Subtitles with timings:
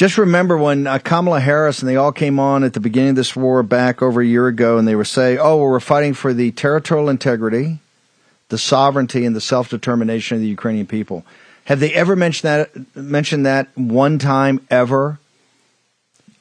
[0.00, 3.16] Just remember when uh, Kamala Harris and they all came on at the beginning of
[3.16, 6.14] this war back over a year ago, and they were saying, "Oh, well, we're fighting
[6.14, 7.80] for the territorial integrity,
[8.48, 11.26] the sovereignty, and the self determination of the Ukrainian people."
[11.66, 12.96] Have they ever mentioned that?
[12.96, 15.18] Mentioned that one time ever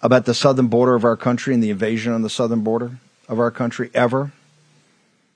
[0.01, 2.91] about the southern border of our country and the invasion on the southern border
[3.27, 4.31] of our country ever?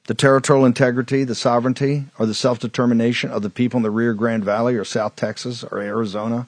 [0.07, 4.13] The territorial integrity, the sovereignty, or the self determination of the people in the Rio
[4.13, 6.47] Grande Valley, or South Texas, or Arizona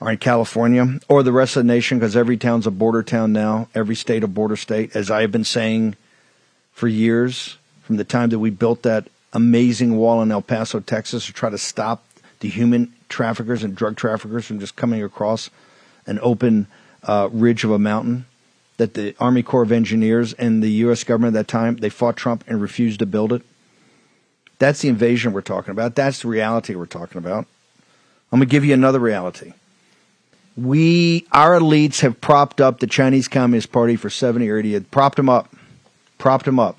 [0.00, 3.32] or in California or the rest of the nation because every town's a border town
[3.32, 5.96] now, every state a border state, as I have been saying
[6.72, 11.26] for years from the time that we built that amazing wall in El Paso, Texas
[11.26, 12.04] to try to stop
[12.40, 15.50] the human traffickers and drug traffickers from just coming across
[16.06, 16.66] an open
[17.02, 18.26] uh, ridge of a mountain
[18.76, 21.02] that the Army Corps of Engineers and the U.S.
[21.02, 23.42] government at that time, they fought Trump and refused to build it.
[24.58, 25.94] That's the invasion we're talking about.
[25.94, 27.46] That's the reality we're talking about.
[28.30, 29.52] I'm going to give you another reality
[30.58, 34.82] we our elites have propped up the Chinese Communist Party for 70 or 80 years,
[34.90, 35.54] propped them up,
[36.18, 36.76] propped them up.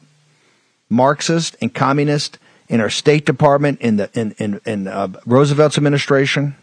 [0.89, 6.55] Marxist and communist in our State Department, in the in in, in uh, Roosevelt's administration,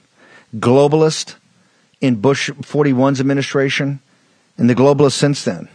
[0.57, 1.37] globalist
[2.01, 4.01] in Bush 41's administration,
[4.59, 5.69] and the globalist since then.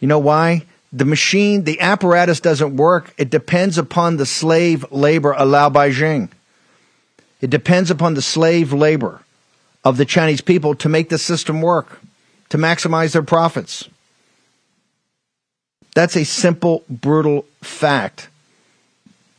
[0.00, 0.66] You know why?
[0.92, 3.14] The machine, the apparatus doesn't work.
[3.16, 6.28] It depends upon the slave labor allowed by Xing.
[7.40, 9.22] It depends upon the slave labor
[9.84, 12.00] of the Chinese people to make the system work,
[12.50, 13.88] to maximize their profits.
[15.94, 18.28] That's a simple, brutal fact.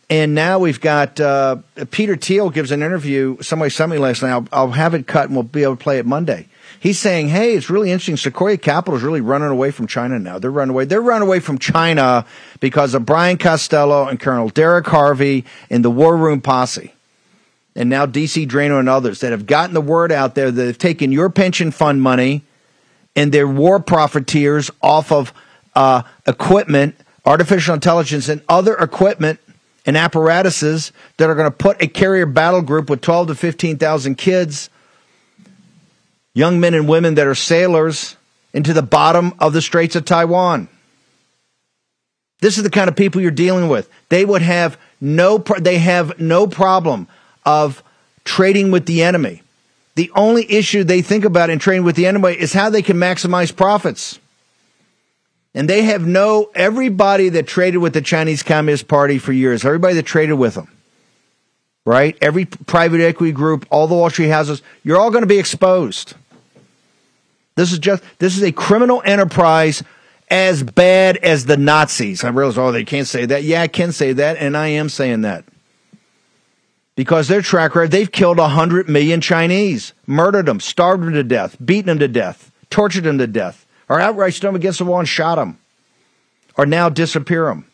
[0.09, 1.57] And now we've got uh,
[1.89, 3.41] Peter Thiel gives an interview.
[3.41, 4.31] Somebody sent me last night.
[4.31, 6.47] I'll, I'll, have it cut and we'll be able to play it Monday.
[6.79, 8.17] He's saying, "Hey, it's really interesting.
[8.17, 10.37] Sequoia Capital is really running away from China now.
[10.37, 10.85] They're running away.
[10.85, 12.25] They're running away from China
[12.59, 16.93] because of Brian Costello and Colonel Derek Harvey and the War Room Posse."
[17.75, 20.77] And now DC Draino and others that have gotten the word out there that have
[20.77, 22.43] taken your pension fund money
[23.15, 25.33] and their war profiteers off of
[25.75, 26.95] uh, equipment,
[27.25, 29.39] artificial intelligence, and other equipment
[29.85, 34.15] and apparatuses that are going to put a carrier battle group with 12 to 15,000
[34.15, 34.69] kids,
[36.33, 38.15] young men and women that are sailors,
[38.53, 40.69] into the bottom of the Straits of Taiwan.
[42.39, 43.89] This is the kind of people you're dealing with.
[44.09, 47.07] They would have no, they have no problem
[47.45, 47.83] of
[48.23, 49.41] trading with the enemy.
[49.95, 52.97] The only issue they think about in trading with the enemy is how they can
[52.97, 54.19] maximize profits.
[55.53, 59.93] And they have no, everybody that traded with the Chinese Communist Party for years, everybody
[59.95, 60.67] that traded with them,
[61.85, 62.17] right?
[62.21, 66.15] Every private equity group, all the Wall Street houses, you're all going to be exposed.
[67.55, 69.83] This is just, this is a criminal enterprise
[70.31, 72.23] as bad as the Nazis.
[72.23, 73.43] I realize, oh, they can't say that.
[73.43, 75.45] Yeah, I can say that, and I am saying that
[76.95, 81.57] because their track record, they've killed 100 million Chinese, murdered them, starved them to death,
[81.63, 84.99] beaten them to death, tortured them to death, or outright stood them against the wall
[84.99, 85.57] and shot them,
[86.57, 87.65] or now disappear them.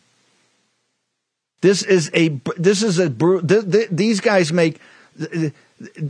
[1.60, 3.10] This is a, this is a,
[3.90, 4.80] these guys make,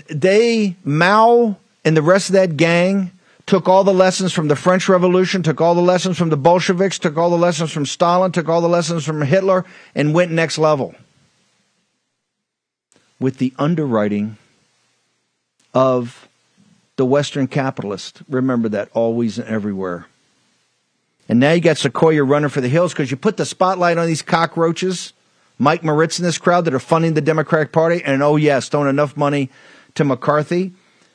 [0.08, 3.10] they, Mao and the rest of that gang
[3.46, 7.00] took all the lessons from the French Revolution, took all the lessons from the Bolsheviks,
[7.00, 9.64] took all the lessons from Stalin, took all the lessons from Hitler,
[9.96, 10.94] and went next level
[13.20, 14.38] with the underwriting
[15.74, 16.28] of
[16.96, 18.22] the Western capitalist.
[18.28, 20.06] Remember that always and everywhere.
[21.28, 24.06] And now you got Sequoia running for the hills because you put the spotlight on
[24.06, 25.12] these cockroaches,
[25.58, 28.88] Mike Moritz and this crowd that are funding the Democratic Party, and oh yes, throwing
[28.88, 29.48] enough money
[29.94, 30.72] to McCarthy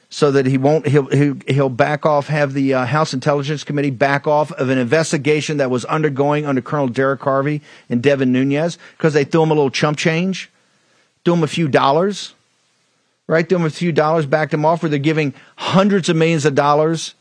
[0.09, 4.27] so that he won't he'll he'll, back off have the uh, House Intelligence Committee back
[4.27, 9.13] off of an investigation that was undergoing under Colonel Derek Harvey and Devin Nunes because
[9.13, 10.49] they threw him a little chump change
[11.25, 12.33] do them a few dollars,
[13.27, 13.47] right?
[13.47, 16.55] Do them a few dollars, back them off, where they're giving hundreds of millions of
[16.55, 17.15] dollars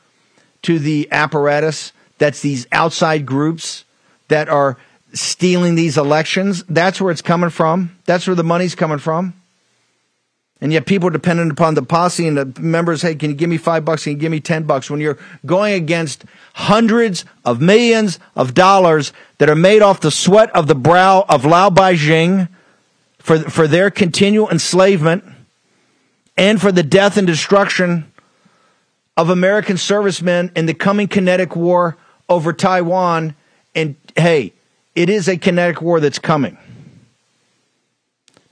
[0.62, 3.84] to the apparatus that's these outside groups
[4.28, 4.76] that are
[5.12, 6.64] stealing these elections.
[6.68, 7.96] That's where it's coming from.
[8.04, 9.34] That's where the money's coming from.
[10.60, 13.50] And yet people are dependent upon the posse and the members, hey, can you give
[13.50, 14.04] me five bucks?
[14.04, 14.88] Can you give me 10 bucks?
[14.88, 16.24] When you're going against
[16.54, 21.42] hundreds of millions of dollars that are made off the sweat of the brow of
[21.42, 22.48] Laobaixing
[23.24, 25.24] for, for their continual enslavement
[26.36, 28.12] and for the death and destruction
[29.16, 31.96] of American servicemen in the coming kinetic war
[32.28, 33.34] over Taiwan.
[33.74, 34.52] And hey,
[34.94, 36.58] it is a kinetic war that's coming.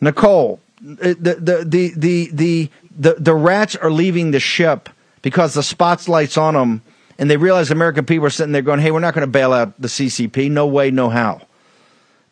[0.01, 4.89] Nicole, the, the, the, the, the, the, the rats are leaving the ship
[5.21, 6.81] because the spotlight's on them
[7.19, 9.53] and they realize American people are sitting there going, hey, we're not going to bail
[9.53, 10.51] out the CCP.
[10.51, 11.43] No way, no how.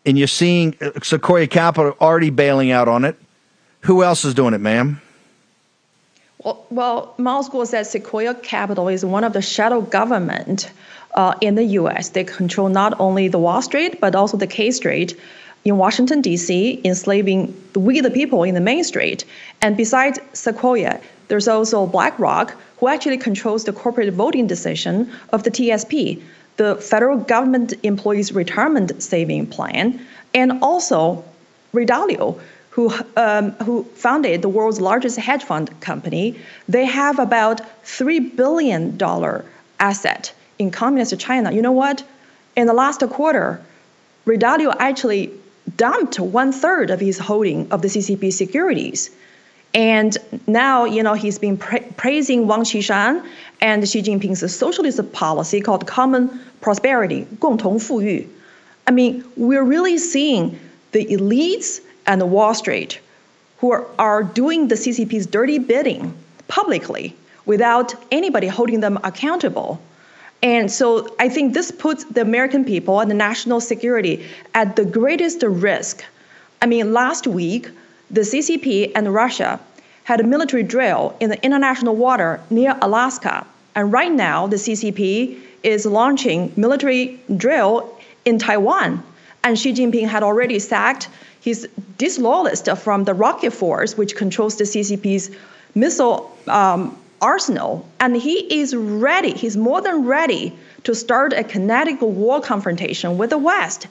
[0.06, 3.16] And you're seeing uh, Sequoia Capital already bailing out on it.
[3.82, 5.00] Who else is doing it, ma'am?
[6.44, 10.70] Well, well Guo says Sequoia Capital is one of the shadow government
[11.14, 12.10] uh, in the U.S.
[12.10, 15.18] They control not only the Wall Street but also the K Street
[15.64, 19.24] in Washington D.C., enslaving we the people in the Main Street.
[19.60, 25.50] And besides Sequoia, there's also BlackRock, who actually controls the corporate voting decision of the
[25.50, 26.22] TSP,
[26.60, 29.98] the federal government employees retirement saving plan,
[30.34, 31.24] and also
[31.72, 36.38] Ray Dalio, who, um, who founded the world's largest hedge fund company.
[36.68, 39.00] They have about $3 billion
[39.78, 41.50] asset in communist China.
[41.50, 42.04] You know what?
[42.56, 43.58] In the last quarter,
[44.26, 45.32] Ray Dalio actually
[45.78, 49.08] dumped one third of his holding of the CCP securities.
[49.72, 53.24] And now, you know, he's been pra- praising Wang Qishan
[53.61, 56.29] and Xi Jinping's socialist policy called common
[56.61, 58.27] prosperity, 共同富裕.
[58.87, 60.59] I mean, we're really seeing
[60.91, 62.99] the elites and the Wall Street
[63.59, 66.13] who are, are doing the CCP's dirty bidding
[66.47, 69.79] publicly without anybody holding them accountable.
[70.43, 74.85] And so I think this puts the American people and the national security at the
[74.85, 76.03] greatest risk.
[76.61, 77.69] I mean, last week,
[78.11, 79.59] the CCP and Russia
[80.10, 83.46] had a military drill in the international water near Alaska.
[83.76, 89.04] And right now, the CCP is launching military drill in Taiwan.
[89.44, 91.08] And Xi Jinping had already sacked
[91.40, 95.30] his disloyalist from the Rocket Force, which controls the CCP's
[95.76, 102.00] missile um, arsenal, and he is ready, he's more than ready to start a kinetic
[102.00, 103.86] war confrontation with the West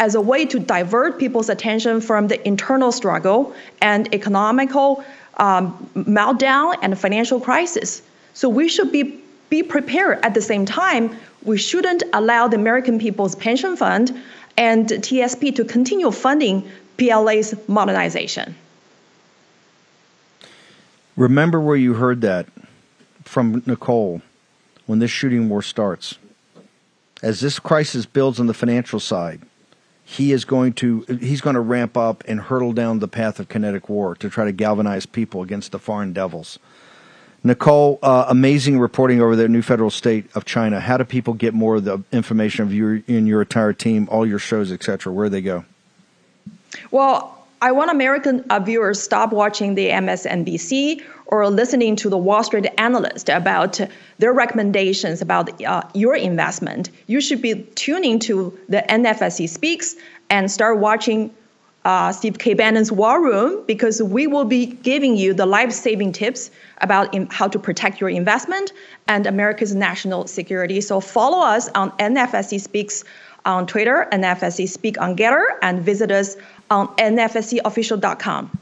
[0.00, 3.52] as a way to divert people's attention from the internal struggle
[3.82, 5.04] and economical
[5.38, 8.02] um, meltdown and financial crisis.
[8.34, 9.20] So we should be,
[9.50, 11.16] be prepared at the same time.
[11.44, 14.16] We shouldn't allow the American People's Pension Fund
[14.56, 18.54] and TSP to continue funding PLA's modernization.
[21.16, 22.46] Remember where you heard that
[23.24, 24.22] from Nicole
[24.86, 26.18] when this shooting war starts.
[27.22, 29.42] As this crisis builds on the financial side,
[30.10, 33.50] he is going to he's going to ramp up and hurtle down the path of
[33.50, 36.58] kinetic war to try to galvanize people against the foreign devils.
[37.44, 40.80] Nicole, uh, amazing reporting over the new federal state of China.
[40.80, 44.26] How do people get more of the information of you and your entire team, all
[44.26, 45.12] your shows, etc.?
[45.12, 45.66] Where do they go?
[46.90, 52.44] Well, I want American uh, viewers stop watching the MSNBC or listening to the Wall
[52.44, 53.80] Street analyst about
[54.18, 56.90] their recommendations about uh, your investment.
[57.08, 59.96] You should be tuning to the NFSC Speaks
[60.30, 61.34] and start watching
[61.84, 62.54] uh, Steve K.
[62.54, 67.48] Bannon's War Room because we will be giving you the life-saving tips about in, how
[67.48, 68.72] to protect your investment
[69.08, 70.80] and America's national security.
[70.80, 73.04] So follow us on NFSC Speaks
[73.44, 76.36] on Twitter, NFSC Speak on Gettr, and visit us
[76.70, 78.58] on nfscofficial.com.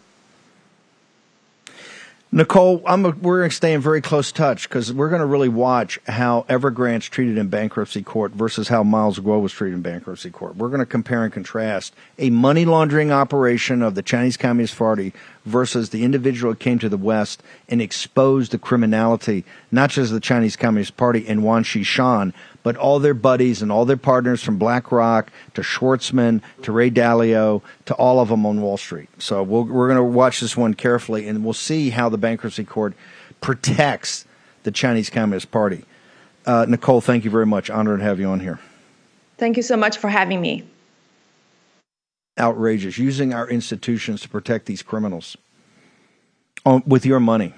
[2.36, 5.48] Nicole, a, we're going to stay in very close touch because we're going to really
[5.48, 10.30] watch how Evergrande's treated in bankruptcy court versus how Miles Guo was treated in bankruptcy
[10.30, 10.56] court.
[10.56, 15.14] We're going to compare and contrast a money laundering operation of the Chinese Communist Party
[15.46, 20.20] versus the individual who came to the West and exposed the criminality, not just the
[20.20, 22.34] Chinese Communist Party and Wang Qishan,
[22.66, 27.62] but all their buddies and all their partners from BlackRock to Schwarzman to Ray Dalio
[27.84, 29.08] to all of them on Wall Street.
[29.22, 32.18] So we we are going to watch this one carefully and we'll see how the
[32.18, 32.94] bankruptcy court
[33.40, 34.24] protects
[34.64, 35.84] the Chinese Communist Party.
[36.44, 37.70] Uh, Nicole, thank you very much.
[37.70, 38.58] Honored to have you on here.
[39.38, 40.64] Thank you so much for having me.
[42.36, 42.98] Outrageous.
[42.98, 45.36] Using our institutions to protect these criminals
[46.64, 47.54] on, with your money.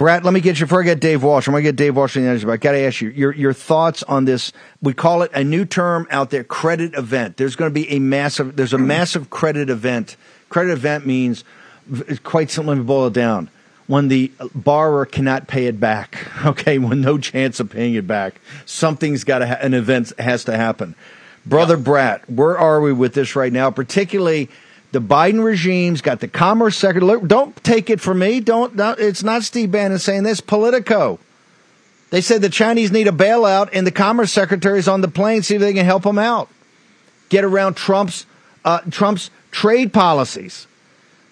[0.00, 1.46] Brat, let me get you before I get Dave Walsh.
[1.46, 3.34] I'm going to get Dave Walsh in the but I got to ask you your
[3.34, 4.50] your thoughts on this.
[4.80, 7.36] We call it a new term out there, credit event.
[7.36, 8.56] There's going to be a massive.
[8.56, 8.86] There's a mm.
[8.86, 10.16] massive credit event.
[10.48, 11.44] Credit event means
[12.22, 13.50] quite simply boil it down
[13.88, 16.16] when the borrower cannot pay it back.
[16.46, 20.44] Okay, when no chance of paying it back, something's got to ha- an event has
[20.44, 20.94] to happen.
[21.44, 23.70] Brother Brat, where are we with this right now?
[23.70, 24.48] Particularly
[24.92, 27.20] the Biden regime's got the Commerce Secretary.
[27.26, 28.40] Don't take it from me.
[28.40, 28.74] Don't.
[28.98, 30.40] it's not Steve Bannon saying this.
[30.40, 31.18] Politico.
[32.10, 35.42] They said the Chinese need a bailout, and the Commerce Secretary's on the plane.
[35.42, 36.48] See if they can help them out.
[37.28, 38.26] Get around Trump's
[38.64, 40.66] uh, Trump's trade policies.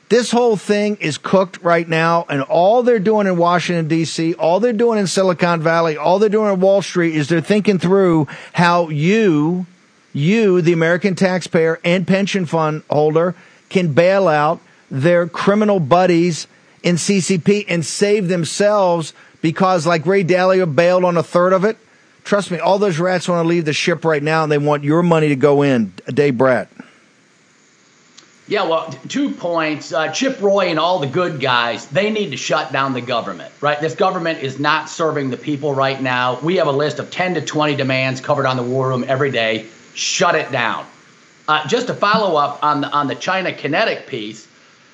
[0.08, 4.58] This whole thing is cooked right now, and all they're doing in Washington, D.C., all
[4.58, 8.26] they're doing in Silicon Valley, all they're doing in Wall Street is they're thinking through
[8.54, 9.66] how you,
[10.14, 13.34] you, the American taxpayer and pension fund holder,
[13.68, 14.60] can bail out
[14.90, 16.46] their criminal buddies
[16.82, 21.76] in CCP and save themselves because, like Ray Dalio bailed on a third of it.
[22.25, 24.84] Trust me, all those rats want to leave the ship right now and they want
[24.84, 25.92] your money to go in.
[26.12, 26.68] Dave Brat.
[28.48, 29.92] Yeah, well, two points.
[29.92, 33.52] Uh, Chip Roy and all the good guys, they need to shut down the government,
[33.60, 33.78] right?
[33.78, 36.40] This government is not serving the people right now.
[36.40, 39.30] We have a list of 10 to 20 demands covered on the War Room every
[39.30, 39.66] day.
[39.92, 40.87] Shut it down.
[41.48, 44.46] Uh, just to follow up on the, on the China kinetic piece,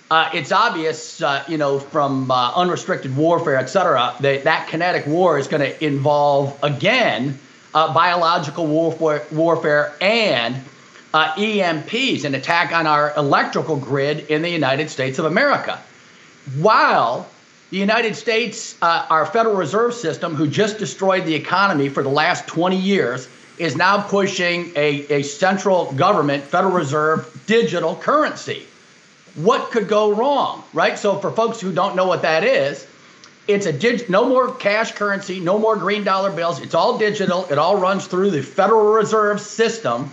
[0.08, 5.04] uh, it's obvious, uh, you know, from uh, unrestricted warfare, et cetera, that that kinetic
[5.04, 7.36] war is going to involve, again,
[7.74, 10.54] uh, biological warfare, warfare and
[11.12, 15.82] uh, EMPs, an attack on our electrical grid in the United States of America.
[16.60, 17.28] While
[17.70, 22.46] the United States, our Federal Reserve System, who just destroyed the economy for the last
[22.46, 28.66] 20 years, is now pushing a, a central government, Federal Reserve digital currency.
[29.34, 30.98] What could go wrong, right?
[30.98, 32.86] So, for folks who don't know what that is,
[33.46, 36.60] it's a dig- no more cash currency, no more green dollar bills.
[36.60, 37.44] It's all digital.
[37.46, 40.12] It all runs through the Federal Reserve System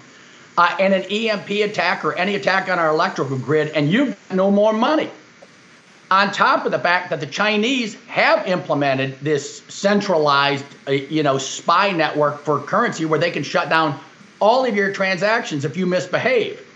[0.58, 4.52] uh, and an EMP attack or any attack on our electrical grid, and you've no
[4.52, 5.10] more money.
[6.12, 11.38] On top of the fact that the Chinese have implemented this centralized, uh, you know,
[11.38, 13.98] spy network for currency where they can shut down
[14.42, 16.68] all of your transactions if you misbehave.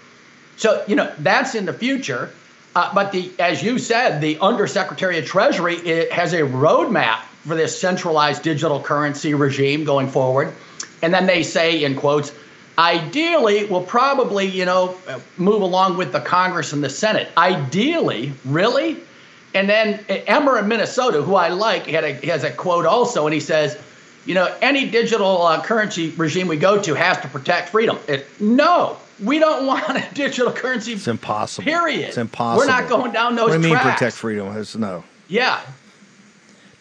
[0.55, 2.31] So, you know, that's in the future.
[2.77, 7.77] Uh, but the, as you said, the Undersecretary of Treasury has a roadmap for this
[7.77, 10.53] centralized digital currency regime going forward.
[11.01, 12.31] And then they say, in quotes,
[12.77, 14.97] Ideally, we'll probably, you know,
[15.37, 17.29] move along with the Congress and the Senate.
[17.37, 18.97] Ideally, really?
[19.55, 23.33] And then Emmer in Minnesota, who I like, had a, has a quote also, and
[23.33, 23.77] he says,
[24.25, 27.97] you know, any digital uh, currency regime we go to has to protect freedom.
[28.07, 30.93] It, no, we don't want a digital currency.
[30.93, 31.63] It's impossible.
[31.63, 32.01] Period.
[32.09, 32.67] It's impossible.
[32.67, 33.49] We're not going down those.
[33.49, 34.55] What do you mean protect freedom?
[34.57, 35.03] It's no.
[35.27, 35.61] Yeah,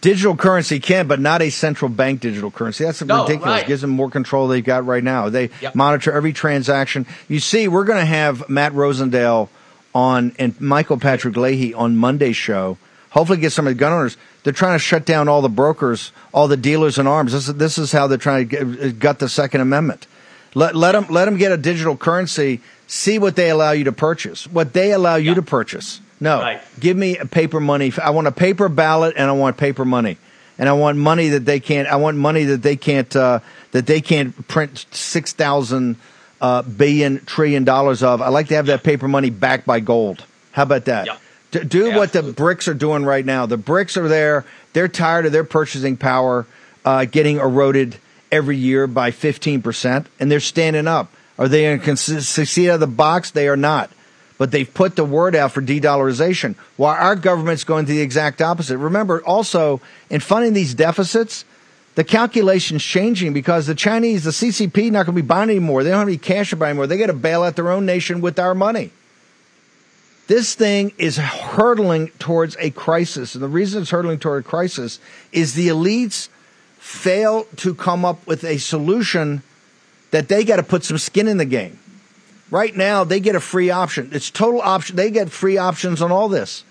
[0.00, 2.84] Digital currency can, but not a central bank digital currency.
[2.84, 3.46] That's No, ridiculous.
[3.60, 3.66] right.
[3.66, 5.30] Gives them more control they've got right now.
[5.30, 5.74] They Yep.
[5.74, 7.06] monitor every transaction.
[7.26, 9.48] You see, we're going to have Matt Rosendale
[9.94, 12.78] on and Michael Patrick Leahy on Monday's show.
[13.10, 14.16] Hopefully, get some of the gun owners.
[14.42, 17.32] They're trying to shut down all the brokers, all the dealers in arms.
[17.32, 20.06] This is, this is how they're trying to get, gut the Second Amendment.
[20.54, 22.60] Let let them let them get a digital currency.
[22.86, 24.46] See what they allow you to purchase.
[24.46, 25.34] What they allow you Yeah.
[25.36, 26.00] to purchase.
[26.20, 26.60] No, Right.
[26.78, 27.92] give me a paper money.
[28.02, 30.16] I want a paper ballot and I want paper money.
[30.58, 31.88] And I want money that they can't.
[31.88, 33.14] I want money that they can't.
[33.16, 33.40] Uh,
[33.72, 35.96] that they can't print six thousand
[36.40, 38.20] uh, billion trillion dollars of.
[38.20, 40.24] I like to have that paper money backed by gold.
[40.52, 41.06] How about that?
[41.50, 43.46] D- do what the BRICS are doing right now.
[43.46, 44.44] The BRICS are there.
[44.72, 46.46] They're tired of their purchasing power
[46.84, 47.96] uh, getting eroded
[48.32, 51.10] every year by fifteen percent, and they're standing up.
[51.38, 53.30] Are they going to succeed out of the box?
[53.30, 53.90] They are not.
[54.36, 58.42] But they've put the word out for de-dollarization, while our government's going to the exact
[58.42, 58.78] opposite.
[58.78, 61.44] Remember, also in funding these deficits,
[61.94, 65.84] the calculation's changing because the Chinese, the CCP, not going to be buying anymore.
[65.84, 66.86] They don't have any cash to buy anymore.
[66.86, 68.90] They got to bail out their own nation with our money.
[70.26, 74.98] This thing is hurtling towards a crisis, and the reason it's hurtling toward a crisis
[75.32, 76.28] is the elites
[76.78, 79.42] fail to come up with a solution
[80.10, 81.78] that they got to put some skin in the game.
[82.50, 84.10] Right now, they get a free option.
[84.12, 84.96] It's total option.
[84.96, 86.64] They get free options on all this.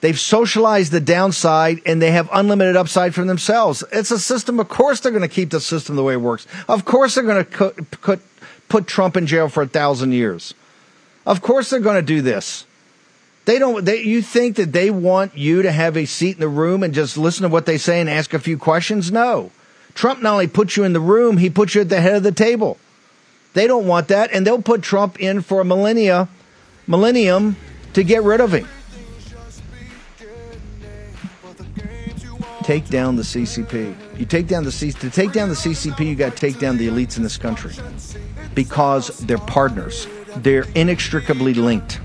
[0.00, 3.82] They've socialized the downside and they have unlimited upside for themselves.
[3.92, 4.60] It's a system.
[4.60, 6.46] Of course, they're going to keep the system the way it works.
[6.68, 8.20] Of course, they're going to
[8.68, 10.54] put, Trump in jail for a thousand years.
[11.26, 12.64] Of course, they're going to do this.
[13.44, 13.84] They don't.
[13.84, 16.92] They, you think that they want you to have a seat in the room and
[16.92, 19.10] just listen to what they say and ask a few questions?
[19.10, 19.50] No.
[19.94, 22.22] Trump not only put you in the room, he put you at the head of
[22.22, 22.78] the table.
[23.54, 26.28] They don't want that, and they'll put Trump in for a millennia,
[26.86, 27.56] millennium
[27.94, 28.68] to get rid of him.
[32.68, 33.96] take down the CCP.
[34.18, 36.76] You take down the C- to take down the CCP, you got to take down
[36.76, 37.72] the elites in this country
[38.54, 40.06] because they're partners.
[40.36, 41.98] They're inextricably linked.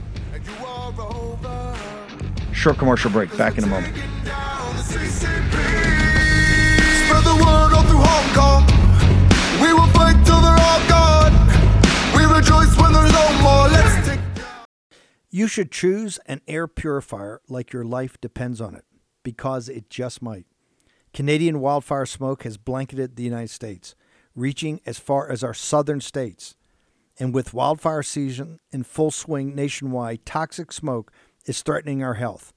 [2.53, 3.38] Short commercial break.
[3.38, 3.93] Back in a moment.
[15.29, 18.86] You should choose an air purifier like your life depends on it,
[19.24, 20.46] because it just might.
[21.13, 23.93] Canadian wildfire smoke has blanketed the United States,
[24.36, 26.55] reaching as far as our southern states.
[27.20, 31.12] And with wildfire season in full swing nationwide, toxic smoke
[31.46, 32.51] is threatening our health.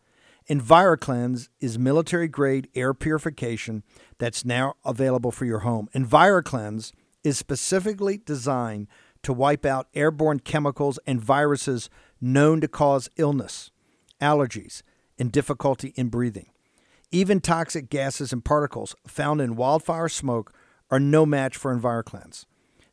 [0.49, 3.83] EnviroCleanse is military grade air purification
[4.19, 5.91] that's now available for your home.
[5.95, 8.87] EnviroCleanse is specifically designed
[9.23, 11.91] to wipe out airborne chemicals and viruses
[12.23, 13.71] known to cause illness,
[14.19, 14.83] allergies,
[15.19, 16.47] and difficulty in breathing.
[17.13, 20.53] Even toxic gases and particles found in wildfire smoke
[20.91, 22.47] are no match for EnviroCleanse.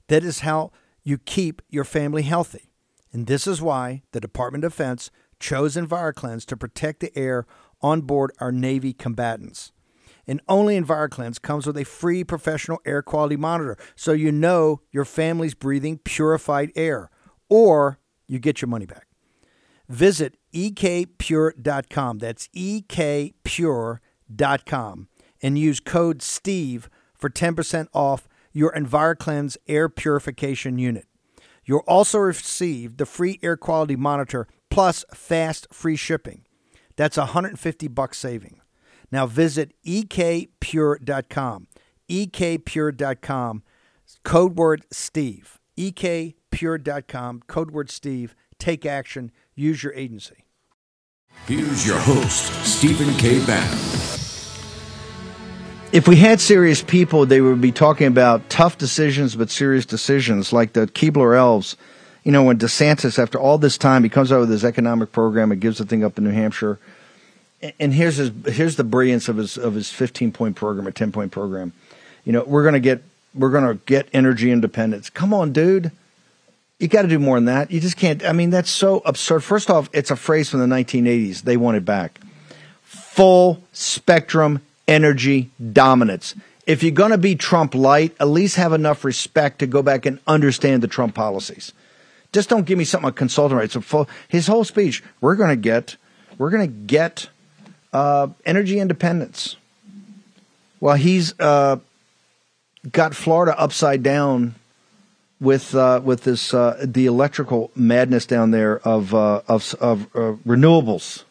[0.08, 0.72] That is how
[1.04, 2.72] you keep your family healthy.
[3.12, 7.46] And this is why the Department of Defense chose EnviroCleanse to protect the air
[7.82, 9.72] on board our Navy combatants.
[10.28, 15.06] And only EnviroCleanse comes with a free professional air quality monitor so you know your
[15.06, 17.10] family's breathing purified air
[17.50, 19.08] or you get your money back.
[19.90, 22.18] Visit ekpure.com.
[22.20, 23.98] That's ekpure.com
[25.42, 31.08] and use code STEVE for 10% off your EnviroCleanse air purification unit.
[31.66, 36.46] You'll also receive the free air quality monitor plus fast free shipping.
[36.96, 38.60] That's 150 bucks saving.
[39.12, 41.68] Now visit ekpure.com.
[42.10, 43.64] ekpure.com
[44.24, 45.60] code word Steve.
[45.78, 48.36] ekpure.com code word Steve.
[48.60, 49.32] Take action.
[49.56, 50.46] Use your agency.
[51.46, 53.46] Here's your host, Stephen K.
[53.46, 53.78] Bannon.
[55.92, 60.52] If we had serious people, they would be talking about tough decisions, but serious decisions,
[60.52, 61.78] like the Keebler Elves.
[62.24, 65.52] You know, when DeSantis, after all this time, he comes out with his economic program
[65.52, 66.80] and gives the thing up in New Hampshire.
[67.80, 71.12] And here's his here's the brilliance of his of his 15 point program, a 10
[71.12, 71.74] point program.
[72.26, 73.04] You know, we're gonna get
[73.36, 75.10] we're gonna get energy independence.
[75.10, 75.92] Come on, dude.
[76.84, 77.72] You got to do more than that.
[77.72, 78.26] You just can't.
[78.26, 79.42] I mean, that's so absurd.
[79.42, 81.44] First off, it's a phrase from the 1980s.
[81.44, 82.20] They want it back.
[82.82, 86.36] Full spectrum energy dominance.
[86.68, 90.06] If you're going to be Trump light, at least have enough respect to go back
[90.06, 91.72] and understand the Trump policies.
[92.34, 93.76] Just don't give me something a consultant writes.
[93.76, 95.96] full, his whole speech, we're going to get,
[96.38, 97.30] we're going to get
[97.94, 99.56] uh, energy independence.
[100.82, 101.78] Well, he's uh,
[102.92, 104.56] got Florida upside down
[105.44, 110.34] with uh, with this uh, the electrical madness down there of uh, of, of uh,
[110.48, 111.24] renewables.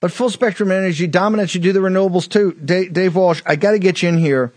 [0.00, 2.52] But full spectrum energy dominance, you do the renewables too.
[2.52, 4.52] Dave, Dave Walsh, I got to get you in here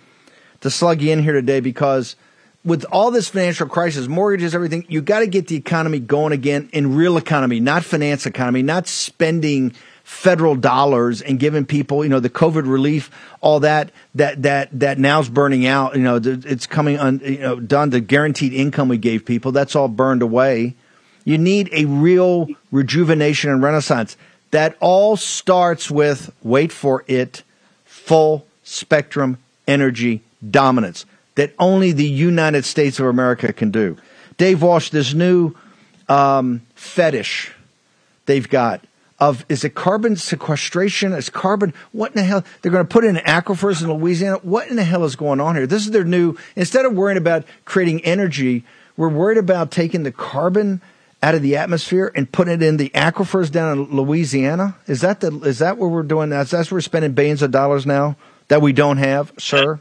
[0.61, 2.15] to slug you in here today because
[2.63, 6.69] with all this financial crisis, mortgages, everything, you got to get the economy going again
[6.71, 9.73] in real economy, not finance economy, not spending
[10.03, 13.09] federal dollars and giving people, you know, the COVID relief,
[13.41, 15.95] all that, that, that, that now's burning out.
[15.95, 17.89] You know, it's coming on, you know, done.
[17.89, 20.75] The guaranteed income we gave people, that's all burned away.
[21.25, 24.17] You need a real rejuvenation and renaissance.
[24.51, 27.43] That all starts with, wait for it,
[27.85, 29.37] full spectrum
[29.67, 33.97] energy dominance that only the United States of America can do.
[34.37, 35.55] Dave Walsh, this new
[36.09, 37.51] um, fetish
[38.25, 38.81] they've got
[39.29, 41.13] of is it carbon sequestration?
[41.13, 42.43] Is carbon what in the hell?
[42.61, 44.37] They're going to put in aquifers in Louisiana.
[44.43, 45.65] What in the hell is going on here?
[45.65, 46.35] This is their new.
[46.55, 48.65] Instead of worrying about creating energy,
[48.97, 50.81] we're worried about taking the carbon
[51.21, 54.75] out of the atmosphere and putting it in the aquifers down in Louisiana?
[54.87, 56.29] Is that the is that what we're doing?
[56.29, 58.17] That's that's we're spending billions of dollars now
[58.49, 59.79] that we don't have, sir.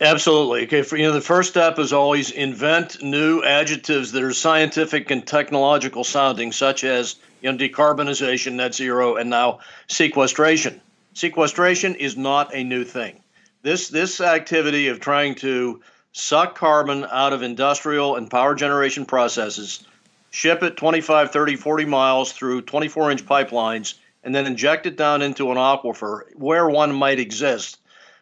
[0.00, 0.62] Absolutely.
[0.62, 0.82] Okay.
[0.82, 5.26] For you know, the first step is always invent new adjectives that are scientific and
[5.26, 10.80] technological sounding, such as know decarbonization, net zero, and now sequestration.
[11.14, 13.20] Sequestration is not a new thing.
[13.62, 15.80] This this activity of trying to
[16.12, 19.84] suck carbon out of industrial and power generation processes
[20.30, 25.22] ship it 25, 30, 40 miles through 24 inch pipelines, and then inject it down
[25.22, 27.78] into an aquifer where one might exist,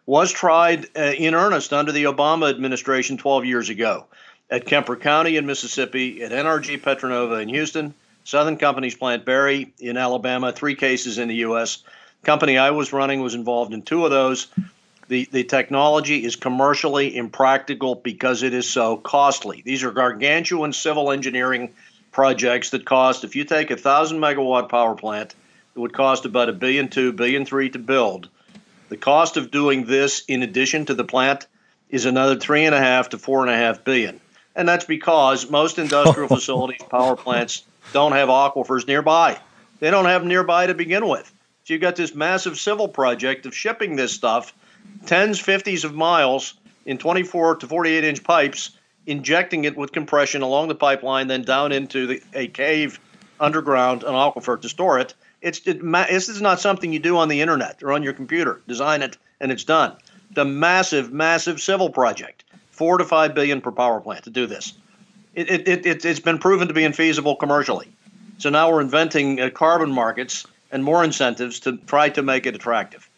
[0.06, 4.06] was tried uh, in earnest under the Obama administration 12 years ago
[4.50, 7.92] at Kemper County in Mississippi, at NRG Petra Nova in Houston,
[8.28, 11.82] Southern Company's Plant Barry in Alabama, three cases in the U.S.
[12.24, 14.48] Company I was running was involved in two of those.
[15.08, 19.62] The, the technology is commercially impractical because it is so costly.
[19.64, 21.72] These are gargantuan civil engineering
[22.12, 25.34] projects that cost, if you take a thousand megawatt power plant,
[25.74, 28.28] it would cost about a billion two, billion three to build.
[28.90, 31.46] The cost of doing this, in addition to the plant,
[31.88, 34.20] is another three and a half to four and a half billion.
[34.54, 39.38] And that's because most industrial facilities, power plants, don't have aquifers nearby.
[39.80, 41.32] They don't have nearby to begin with.
[41.64, 44.54] So you've got this massive civil project of shipping this stuff,
[45.06, 46.54] tens, fifties of miles
[46.86, 48.70] in 24 to 48 inch pipes
[49.06, 53.00] injecting it with compression along the pipeline, then down into the, a cave
[53.40, 55.14] underground an aquifer to store it.
[55.40, 58.60] It's it, this is not something you do on the internet or on your computer.
[58.68, 59.96] Design it and it's done.
[60.32, 64.74] The massive, massive civil project, four to five billion per power plant to do this.
[65.38, 67.86] It, it, it, it's been proven to be infeasible commercially.
[68.38, 72.56] So now we're inventing uh, carbon markets and more incentives to try to make it
[72.56, 73.08] attractive.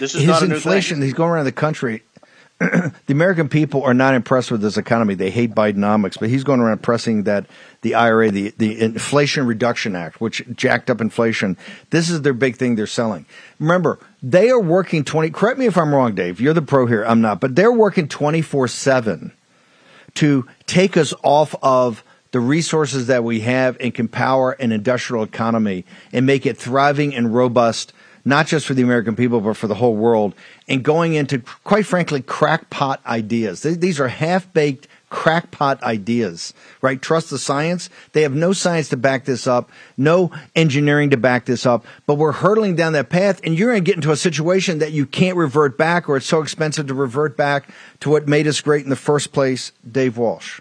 [0.00, 1.00] This is His inflation.
[1.00, 2.02] He's going around the country.
[2.58, 5.14] the American people are not impressed with this economy.
[5.14, 7.46] They hate Bidenomics, but he's going around pressing that
[7.82, 11.56] the IRA, the, the Inflation Reduction Act, which jacked up inflation.
[11.90, 13.26] This is their big thing they're selling.
[13.60, 16.40] Remember, they are working 20, correct me if I'm wrong, Dave.
[16.40, 17.04] You're the pro here.
[17.04, 19.32] I'm not, but they're working 24 7
[20.14, 25.22] to take us off of the resources that we have and can power an industrial
[25.22, 27.92] economy and make it thriving and robust,
[28.24, 30.34] not just for the American people, but for the whole world.
[30.66, 33.62] And going into, quite frankly, crackpot ideas.
[33.62, 37.00] These are half baked crackpot ideas, right?
[37.00, 37.90] Trust the science.
[38.12, 42.14] They have no science to back this up, no engineering to back this up, but
[42.14, 45.04] we're hurtling down that path and you're going to get into a situation that you
[45.04, 47.68] can't revert back or it's so expensive to revert back
[48.00, 50.60] to what made us great in the first place, Dave Walsh.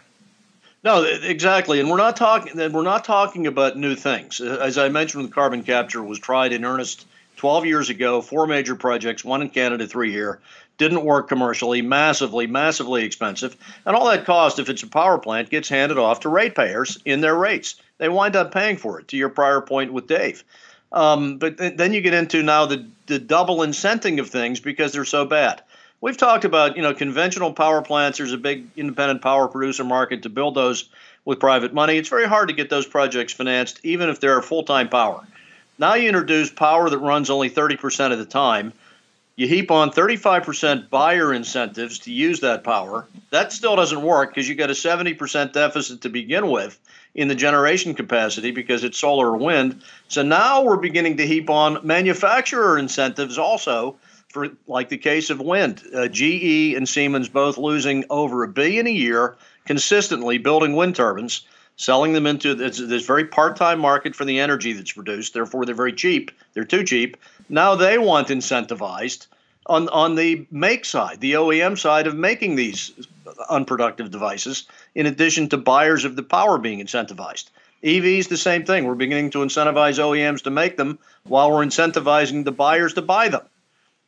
[0.84, 2.58] No, exactly, and we're not talking.
[2.58, 4.42] We're not talking about new things.
[4.42, 7.06] As I mentioned, the carbon capture was tried in earnest
[7.38, 8.20] 12 years ago.
[8.20, 10.40] Four major projects, one in Canada, three here
[10.82, 13.56] didn't work commercially, massively, massively expensive.
[13.86, 17.22] And all that cost, if it's a power plant, gets handed off to ratepayers in
[17.22, 17.76] their rates.
[18.00, 20.44] They wind up paying for it, to your prior point with Dave.
[20.91, 24.91] Um, but th- then you get into now the, the double incenting of things because
[24.91, 25.62] they're so bad.
[26.02, 28.17] We've talked about, you know, conventional power plants.
[28.17, 30.89] There's a big independent power producer market to build those
[31.26, 31.98] with private money.
[31.98, 35.24] It's very hard to get those projects financed, even if they're full time power.
[35.78, 38.74] Now you introduce power that runs only 30% of the time
[39.36, 43.08] you heap on 35% buyer incentives to use that power.
[43.32, 46.80] That still doesn't work because you got a 70% deficit to begin with
[47.15, 49.82] in the generation capacity because it's solar or wind.
[50.08, 53.98] So now we're beginning to heap on manufacturer incentives also
[54.30, 55.84] for like the case of wind.
[55.94, 61.46] Uh, GE and Siemens both losing over a billion a year consistently building wind turbines,
[61.76, 65.34] selling them into this, this very part-time market for the energy that's produced.
[65.34, 66.32] Therefore, they're very cheap.
[66.54, 67.18] They're too cheap.
[67.50, 69.28] Now they want incentivized
[69.68, 72.92] on on the make side, the OEM side of making these
[73.50, 77.50] unproductive devices, in addition to buyers of the power being incentivized.
[77.84, 78.86] EVs, the same thing.
[78.86, 83.30] We're beginning to incentivize OEMs to make them while we're incentivizing the buyers to buy
[83.30, 83.42] them.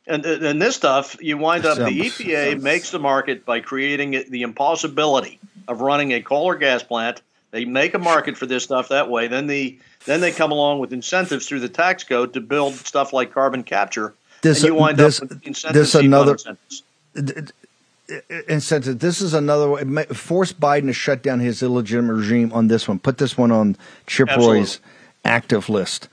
[0.06, 4.42] And, and this stuff, you wind up, the EPA makes the market by creating the
[4.42, 7.22] impossibility of running a coal or gas plant.
[7.54, 9.28] They make a market for this stuff that way.
[9.28, 13.12] Then the then they come along with incentives through the tax code to build stuff
[13.12, 14.12] like carbon capture.
[14.42, 15.92] This, and you wind this, up with incentives.
[15.92, 16.36] This another
[18.48, 18.98] incentive.
[18.98, 20.04] This is another way.
[20.06, 22.98] Force Biden to shut down his illegitimate regime on this one.
[22.98, 23.76] Put this one on
[24.08, 24.58] Chip Absolutely.
[24.58, 24.80] Roy's
[25.24, 26.08] active list.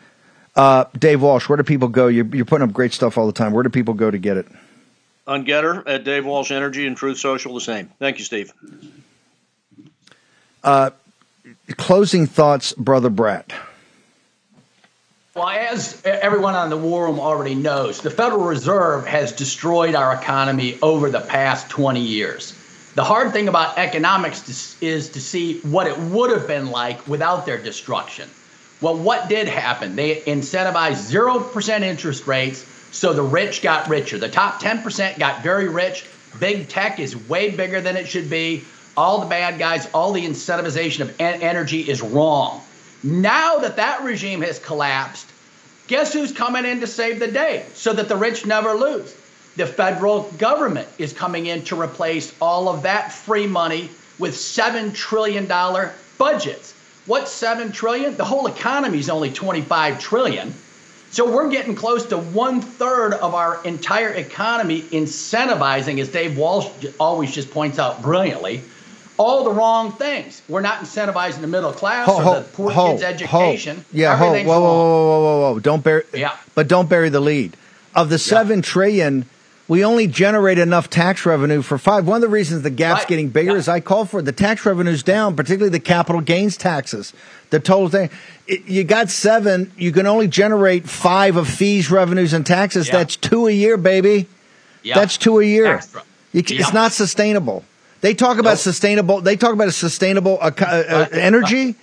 [0.56, 2.06] Uh, Dave Walsh, where do people go?
[2.06, 3.51] You're, you're, putting up great stuff all the time.
[3.51, 4.45] Where do people go to get it?
[5.25, 7.89] On Gettr at Dave Walsh Energy and Truth Social, the same.
[7.97, 8.54] Thank you, Steve.
[10.63, 10.91] Uh,
[11.77, 13.54] closing thoughts, Brother Brat.
[15.34, 20.13] Well, as everyone on the War Room already knows, the Federal Reserve has destroyed our
[20.13, 22.54] economy over the past 20 years.
[22.95, 27.45] The hard thing about economics is to see what it would have been like without
[27.45, 28.30] their destruction.
[28.82, 29.95] Well, what did happen?
[29.95, 34.17] They incentivized 0% interest rates, so the rich got richer.
[34.17, 36.06] The top 10% got very rich.
[36.41, 38.65] Big tech is way bigger than it should be.
[38.97, 42.62] All the bad guys, all the incentivization of energy is wrong.
[43.04, 45.27] Now that that regime has collapsed,
[45.88, 49.15] guess who's coming in to save the day so that the rich never lose?
[49.56, 54.93] The federal government is coming in to replace all of that free money with $7
[54.93, 55.47] trillion
[56.17, 56.73] budgets.
[57.06, 58.15] What's 7 trillion?
[58.15, 60.54] The whole economy is only 25 trillion.
[61.10, 66.69] So we're getting close to one third of our entire economy incentivizing, as Dave Walsh
[66.99, 68.62] always just points out brilliantly,
[69.17, 70.41] all the wrong things.
[70.47, 73.78] We're not incentivizing the middle class ho, or the poor ho, kids' education.
[73.78, 73.84] Ho.
[73.91, 75.60] Yeah, ho, whoa, whoa, whoa, whoa, whoa, whoa!
[75.60, 76.04] Don't bury.
[76.13, 76.36] Yeah.
[76.56, 77.56] But don't bury the lead.
[77.93, 78.63] Of the seven yeah.
[78.63, 79.26] trillion,
[79.67, 82.08] we only generate enough tax revenue for five.
[82.08, 83.08] One of the reasons the gap's right.
[83.08, 83.58] getting bigger yeah.
[83.58, 84.21] is I call for.
[84.21, 87.13] The tax revenue's down, particularly the capital gains taxes.
[87.52, 88.10] The total thing.
[88.47, 89.71] It, you got seven.
[89.78, 92.88] You can only generate five of fees, revenues, and taxes.
[92.88, 92.97] Yeah.
[92.97, 94.28] That's two a year, baby.
[94.84, 94.95] Yeah.
[94.95, 95.82] That's two a year.
[96.34, 97.65] It's not sustainable.
[98.02, 98.60] They talk about nope.
[98.60, 99.22] sustainable.
[99.22, 101.76] They talk about a sustainable uh, uh, energy.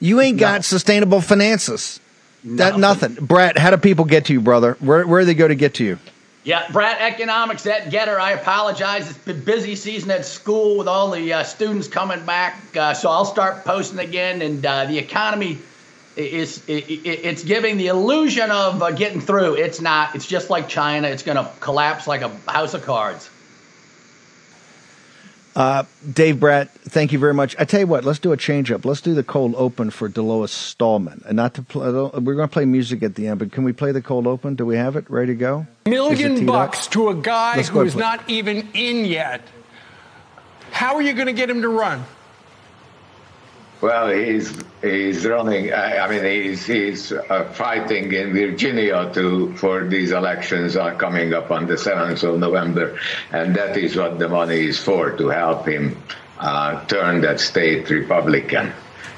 [0.00, 0.62] You ain't got no.
[0.62, 2.00] sustainable finances.
[2.44, 3.14] That nothing.
[3.14, 4.76] Brat, how do people get to you, brother?
[4.80, 5.98] Where where do they go to get to you?
[6.44, 8.20] Yeah, Brat, economics, that Gettr.
[8.20, 9.08] I apologize.
[9.08, 12.76] It's been busy season at school with all the uh, students coming back.
[12.76, 14.42] Uh, so I'll start posting again.
[14.42, 15.58] And uh, the economy
[16.16, 19.54] is it, it's giving the illusion of uh, getting through.
[19.54, 20.14] It's not.
[20.14, 21.08] It's just like China.
[21.08, 23.30] It's going to collapse like a house of cards.
[25.56, 27.54] Uh, Dave Brat, thank you very much.
[27.58, 28.84] I tell you what, let's do a change up.
[28.84, 31.90] Let's do the cold open for Delois Stallman, and not to play.
[31.92, 34.56] We're going to play music at the end, but can we play the cold open?
[34.56, 35.66] Do we have it ready to go?
[35.86, 36.92] Million bucks up?
[36.94, 39.42] to a guy who's not even in yet.
[40.72, 42.04] How are you going to get him to run?
[43.80, 45.72] Well, he's he's running.
[45.72, 51.50] I, mean, he's he's uh, fighting in Virginia to for these elections are coming up
[51.50, 52.98] on the seventh of November,
[53.32, 56.00] and that is what the money is for to help him
[56.38, 58.72] uh, turn that state Republican.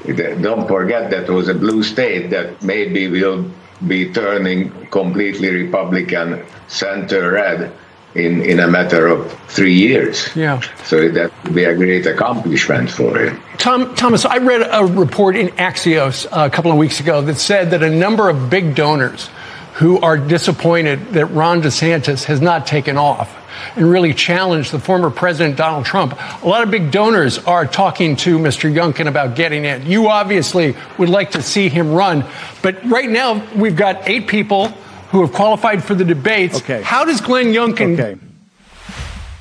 [0.07, 3.51] Don't forget that was a blue state that maybe will
[3.87, 7.73] be turning completely Republican center red
[8.17, 10.29] in, in a matter of three years.
[10.35, 10.61] Yeah.
[10.85, 13.41] So that would be a great accomplishment for him.
[13.59, 17.71] Tom, Thomas, I read a report in Axios a couple of weeks ago that said
[17.71, 19.29] that a number of big donors
[19.75, 23.37] who are disappointed that Ron DeSantis has not taken off
[23.77, 26.19] and really challenged the former president Donald Trump.
[26.43, 28.73] A lot of big donors are talking to Mr.
[28.73, 29.87] Youngkin about getting in.
[29.87, 32.25] You obviously would like to see him run,
[32.63, 34.73] but right now we've got eight people
[35.11, 36.59] who have qualified for the debates.
[36.59, 36.83] Okay.
[36.83, 37.95] How does Glenn Youngkin?
[37.95, 38.19] Okay.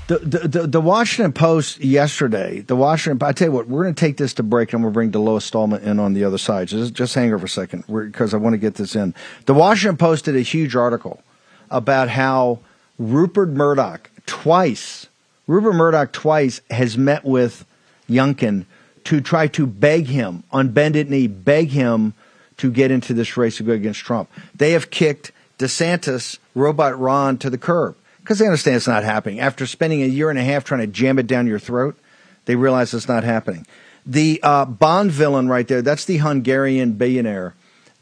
[0.08, 3.99] The, the, the, Washington Post yesterday, the Washington, I tell you what, we're going to
[3.99, 6.67] take this to break and we'll bring Delois Stallman in on the other side.
[6.67, 9.15] Just, just hang over a second because I want to get this in.
[9.47, 11.23] The Washington Post did a huge article
[11.71, 12.60] about how
[12.99, 15.08] Rupert Murdoch twice,
[15.47, 17.65] Rupert Murdoch twice has met with
[18.08, 18.65] Youngkin
[19.06, 22.13] to try to beg him on bended knee, beg him
[22.58, 24.30] to get into this race to go against Trump.
[24.54, 29.39] They have kicked DeSantis, Robot Ron, to the curb because they understand it's not happening.
[29.39, 31.97] After spending a year and a half trying to jam it down your throat,
[32.45, 33.65] they realize it's not happening.
[34.05, 37.55] The uh, Bond villain right there, that's the Hungarian billionaire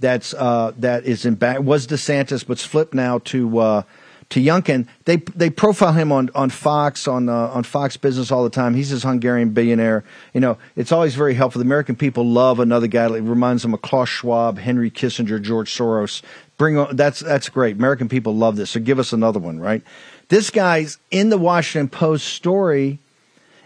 [0.03, 3.83] that's uh, that is in back was DeSantis, but's flipped now to uh,
[4.29, 4.87] to Youngkin.
[5.05, 8.75] They they profile him on on Fox on uh, on Fox Business all the time.
[8.75, 10.03] He's this Hungarian billionaire.
[10.33, 11.59] You know, it's always very helpful.
[11.59, 15.73] The American people love another guy that reminds them of Klaus Schwab, Henry Kissinger, George
[15.73, 16.21] Soros.
[16.63, 17.75] Bring on, that's that's great.
[17.75, 18.69] American people love this.
[18.69, 19.83] So give us another one, right?
[20.29, 22.99] This guy's in the Washington Post story,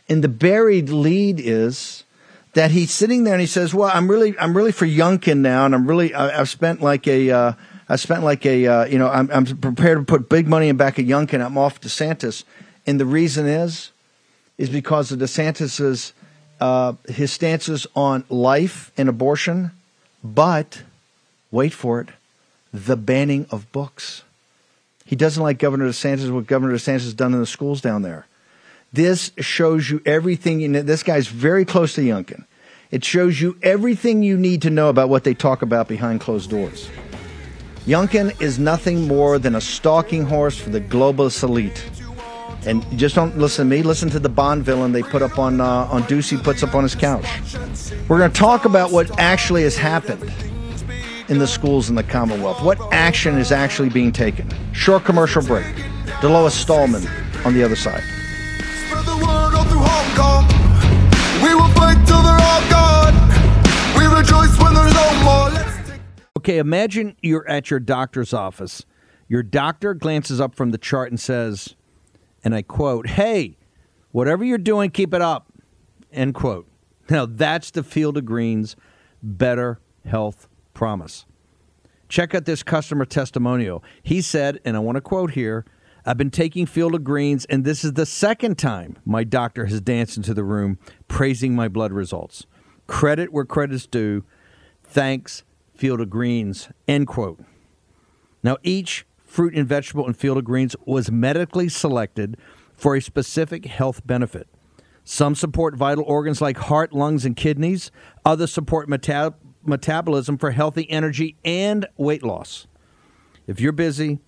[0.10, 2.06] and the buried lead is
[2.56, 5.64] that he's sitting there and he says, "Well, I'm really I'm really for Youngkin now,
[5.64, 7.54] and I'm really I, have spent like a uh,
[7.88, 10.76] I spent like a uh, you know I'm, I'm prepared to put big money in
[10.76, 11.46] back of Youngkin.
[11.46, 12.46] I'm off DeSantis,
[12.88, 13.92] and the reason is
[14.58, 16.14] is because of DeSantis's
[16.60, 19.70] uh, his stances on life and abortion,
[20.24, 20.82] but
[21.52, 22.10] wait for it,
[22.74, 24.24] the banning of books.
[25.06, 28.28] He doesn't like Governor DeSantis, what Governor DeSantis has done in the schools down there.
[28.92, 30.60] This shows you everything.
[30.60, 32.46] You know, this guy's very close to Youngkin.
[32.92, 36.50] It shows you everything you need to know about what they talk about behind closed
[36.50, 36.90] doors.
[37.86, 41.90] Youngkin is nothing more than a stalking horse for the globalist elite.
[42.66, 43.82] And just don't listen to me.
[43.84, 46.84] Listen to the Bond villain they put up on uh, on Ducey puts up on
[46.84, 47.26] his couch.
[48.10, 50.34] We're going to talk about what actually has happened
[51.30, 52.62] in the schools in the Commonwealth?
[52.62, 54.50] What action is actually being taken?
[54.74, 55.66] Short commercial break.
[56.22, 57.06] Delois Stallman
[57.46, 58.04] on the other side.
[66.38, 68.86] Okay, imagine you're at your doctor's office.
[69.28, 71.76] Your doctor glances up from the chart and says,
[72.44, 73.58] and I quote, Hey,
[74.12, 75.52] whatever you're doing, keep it up.
[76.12, 76.68] End quote.
[77.10, 78.76] Now, that's the Field of Greens
[79.22, 81.26] Better Health promise.
[82.08, 83.84] Check out this customer testimonial.
[84.04, 85.66] He said, and I want to quote here
[86.06, 89.82] I've been taking Field of Greens, and this is the second time my doctor has
[89.82, 92.46] danced into the room praising my blood results.
[92.86, 94.24] Credit where credit's due.
[94.84, 96.70] Thanks, Field of Greens.
[96.88, 97.42] End quote.
[98.44, 102.38] Now, each fruit and vegetable in Field of Greens was medically selected
[102.72, 104.48] for a specific health benefit.
[105.04, 107.92] Some support vital organs like heart, lungs, and kidneys.
[108.24, 109.34] Others support metab-
[109.68, 112.68] metabolism for healthy energy and weight loss.
[113.46, 114.20] If you're busy,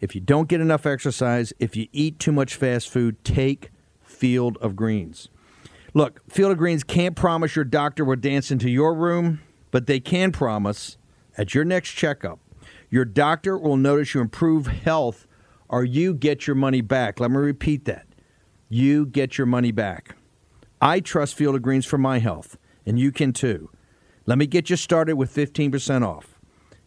[0.00, 3.70] if you don't get enough exercise, if you eat too much fast food, take
[4.02, 5.28] Field of Greens.
[5.92, 10.00] Look, Field of Greens can't promise your doctor will dance into your room, but they
[10.00, 10.96] can promise
[11.36, 12.38] at your next checkup,
[12.90, 15.26] your doctor will notice you improve health
[15.68, 17.20] or you get your money back.
[17.20, 18.06] Let me repeat that.
[18.68, 20.16] You get your money back.
[20.80, 23.70] I trust Field of Greens for my health, and you can too.
[24.30, 26.38] Let me get you started with 15% off.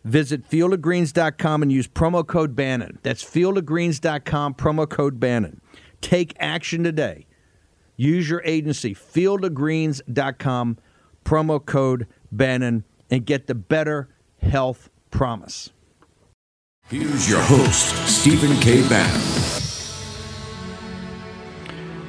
[0.05, 2.99] Visit fieldofgreens.com and use promo code Bannon.
[3.03, 5.59] That's fieldofgreens.com, promo code Bannon.
[5.99, 7.25] Take action today.
[7.97, 10.77] Use your agency, fieldofgreens.com,
[11.25, 14.07] promo code Bannon, and get the better
[14.41, 15.71] health promise.
[16.87, 18.87] Here's your host, Stephen K.
[18.87, 19.21] Bannon.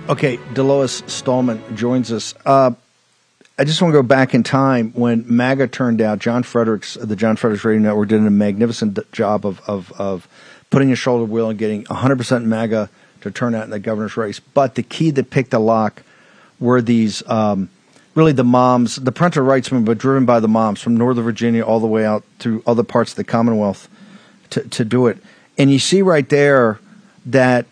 [0.08, 2.34] Okay, Delois Stallman joins us.
[2.46, 2.70] Uh,
[3.56, 6.18] I just want to go back in time when MAGA turned out.
[6.18, 10.28] John Fredericks, the John Fredericks Radio Network, did a magnificent job of, of, of
[10.70, 12.90] putting a shoulder wheel and getting 100% MAGA
[13.20, 14.40] to turn out in the governor's race.
[14.40, 16.02] But the key that picked the lock
[16.58, 17.68] were these um,
[18.16, 21.62] really the moms, the parental rights movement, but driven by the moms from Northern Virginia
[21.62, 23.88] all the way out through other parts of the Commonwealth
[24.50, 25.18] to, to do it.
[25.56, 26.80] And you see right there
[27.26, 27.66] that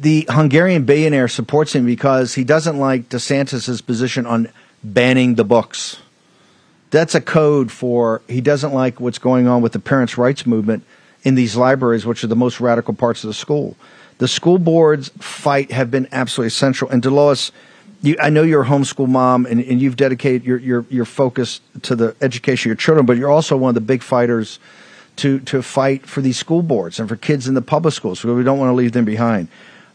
[0.00, 4.48] the Hungarian billionaire supports him because he doesn't like DeSantis's position on
[4.84, 5.98] banning the books.
[6.90, 10.84] That's a code for he doesn't like what's going on with the parents' rights movement
[11.24, 13.76] in these libraries, which are the most radical parts of the school.
[14.18, 16.88] The school boards fight have been absolutely essential.
[16.88, 17.50] And Delois,
[18.00, 21.60] you, I know you're a homeschool mom and, and you've dedicated your, your, your focus
[21.82, 24.58] to the education of your children, but you're also one of the big fighters
[25.16, 28.36] to, to fight for these school boards and for kids in the public schools because
[28.36, 29.48] we don't want to leave them behind.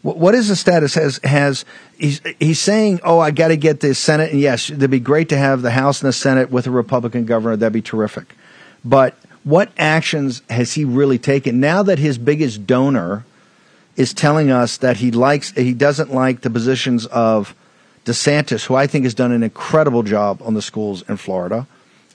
[0.04, 0.94] What, is the status?
[0.96, 1.64] Has has
[1.96, 5.30] he's he's saying, "Oh, I got to get the Senate," and yes, it'd be great
[5.30, 7.56] to have the House and the Senate with a Republican governor.
[7.56, 8.36] That'd be terrific.
[8.84, 13.24] But what actions has he really taken now that his biggest donor
[13.96, 17.54] is telling us that he likes he doesn't like the positions of
[18.04, 21.66] DeSantis, who I think has done an incredible job on the schools in Florida,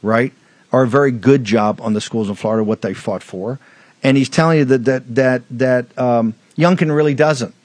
[0.03, 0.31] right?
[0.71, 3.57] Or a very good job on the schools in Florida, what they fought for,
[4.03, 7.55] and he's telling you that that that that um, Youngkin really doesn't.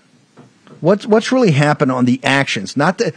[0.84, 2.76] What's what's really happened on the actions?
[2.76, 3.14] Not that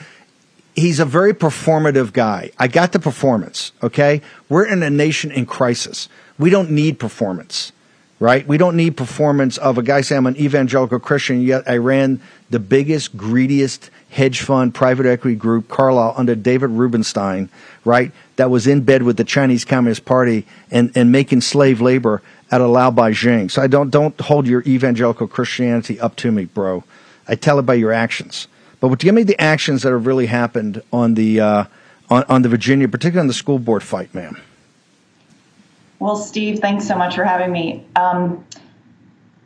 [0.74, 2.52] he's a very performative guy.
[2.58, 3.74] I got the performance.
[3.84, 6.08] Okay, we're in a nation in crisis.
[6.40, 7.74] We don't need performance,
[8.22, 8.48] right?
[8.48, 11.42] We don't need performance of a guy saying I'm an evangelical Christian.
[11.42, 17.50] Yet I ran the biggest, greediest hedge fund private equity group, Carlyle, under David Rubenstein,
[17.84, 18.14] right?
[18.38, 22.62] That was in bed with the Chinese Communist Party and, and making slave labor at
[22.62, 23.52] a Laobaixing.
[23.52, 26.86] So I don't don't hold your evangelical Christianity up to me, bro.
[27.28, 28.48] I tell it by your actions.
[28.80, 31.64] But what, give me the actions that have really happened on the uh,
[32.10, 34.40] on, on the Virginia, particularly on the school board fight, ma'am.
[36.00, 37.84] Well, Steve, thanks so much for having me.
[37.96, 38.46] Um,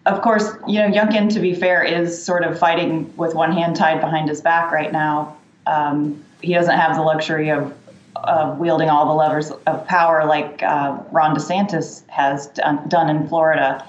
[0.06, 3.76] of course, you know, Youngkin, to be fair, is sort of fighting with one hand
[3.76, 5.38] tied behind his back right now.
[5.66, 7.74] Um, he doesn't have the luxury of,
[8.16, 13.28] of wielding all the levers of power like uh, Ron DeSantis has done, done in
[13.28, 13.88] Florida.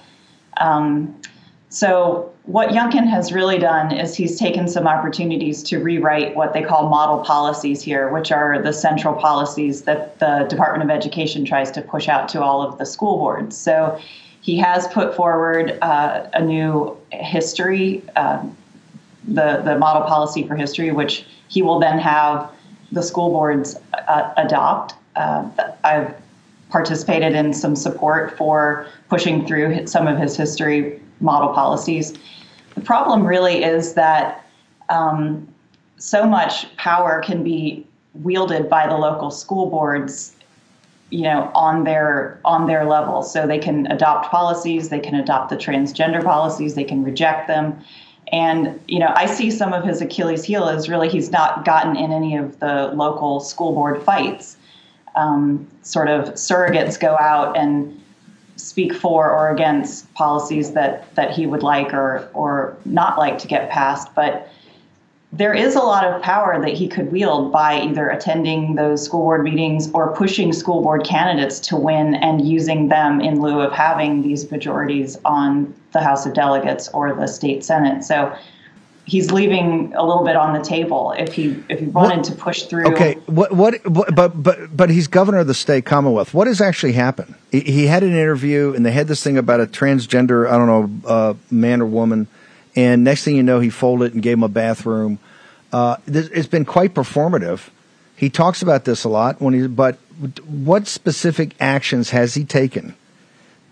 [0.58, 1.18] Um,
[1.70, 6.62] so what Youngkin has really done is he's taken some opportunities to rewrite what they
[6.62, 11.70] call model policies here, which are the central policies that the Department of Education tries
[11.70, 13.56] to push out to all of the school boards.
[13.56, 13.98] So
[14.40, 18.44] he has put forward uh, a new history, uh,
[19.22, 22.50] the, the model policy for history, which he will then have
[22.90, 23.76] the school boards
[24.08, 24.94] uh, adopt.
[25.14, 25.48] Uh,
[25.84, 26.12] I've
[26.70, 32.14] participated in some support for pushing through some of his history model policies.
[32.74, 34.46] The problem really is that
[34.88, 35.48] um,
[35.98, 40.34] so much power can be wielded by the local school boards
[41.12, 43.22] you know on their on their level.
[43.22, 47.78] So they can adopt policies they can adopt the transgender policies they can reject them.
[48.32, 51.96] And you know i see some of his achilles heel is really he's not gotten
[51.96, 54.56] in any of the local school board fights.
[55.14, 58.01] Um, sort of surrogates go out and
[58.62, 63.48] speak for or against policies that that he would like or or not like to
[63.48, 64.48] get passed but
[65.34, 69.22] there is a lot of power that he could wield by either attending those school
[69.22, 73.72] board meetings or pushing school board candidates to win and using them in lieu of
[73.72, 78.04] having these majorities on the House of Delegates or the state Senate.
[78.04, 78.34] So
[79.04, 82.34] he's leaving a little bit on the table if he if he wanted what, to
[82.34, 82.86] push through.
[82.92, 86.32] Okay, what, what, what but but but he's governor of the state Commonwealth.
[86.32, 87.34] What has actually happened?
[87.50, 90.66] He, he, had an interview and they had this thing about a transgender I don't
[90.66, 92.28] know uh, man or woman,
[92.76, 95.18] and next thing you know he folded and gave him a bathroom.
[95.72, 97.70] Uh, this, it's been quite performative.
[98.16, 99.66] He talks about this a lot when he.
[99.66, 99.96] But
[100.46, 102.94] what specific actions has he taken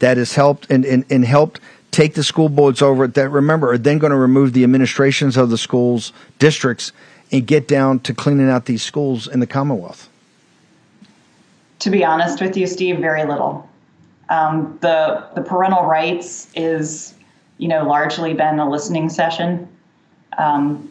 [0.00, 1.60] that has helped and, and, and helped
[1.90, 5.50] take the school boards over that remember are then going to remove the administrations of
[5.50, 6.92] the schools districts
[7.32, 10.08] and get down to cleaning out these schools in the commonwealth.
[11.80, 13.68] To be honest with you steve very little.
[14.28, 17.14] Um, the the parental rights is
[17.58, 19.68] you know largely been a listening session.
[20.38, 20.90] Um,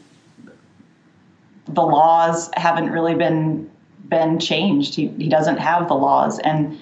[1.68, 3.70] the laws haven't really been
[4.10, 4.96] been changed.
[4.96, 6.40] He, he doesn't have the laws.
[6.40, 6.80] And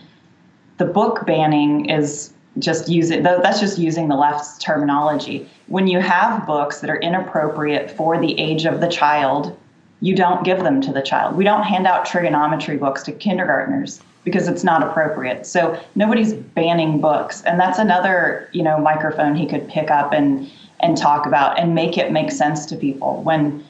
[0.78, 5.50] the book banning is just using that's just using the left's terminology.
[5.68, 9.58] When you have books that are inappropriate for the age of the child,
[10.02, 11.36] you don't give them to the child.
[11.36, 15.46] We don't hand out trigonometry books to kindergartners because it's not appropriate.
[15.46, 20.50] So nobody's banning books, and that's another you know microphone he could pick up and
[20.80, 23.22] and talk about and make it make sense to people.
[23.24, 23.64] When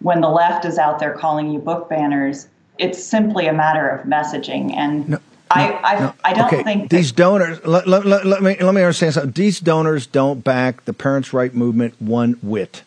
[0.00, 4.06] when the left is out there calling you book banners, it's simply a matter of
[4.06, 5.08] messaging and.
[5.08, 5.18] No.
[5.54, 6.14] I, I, no.
[6.24, 6.62] I don't okay.
[6.62, 7.64] think these donors.
[7.64, 9.32] Let, let, let, let, me let me understand something.
[9.32, 12.82] These donors don't back the parents' right movement one whit.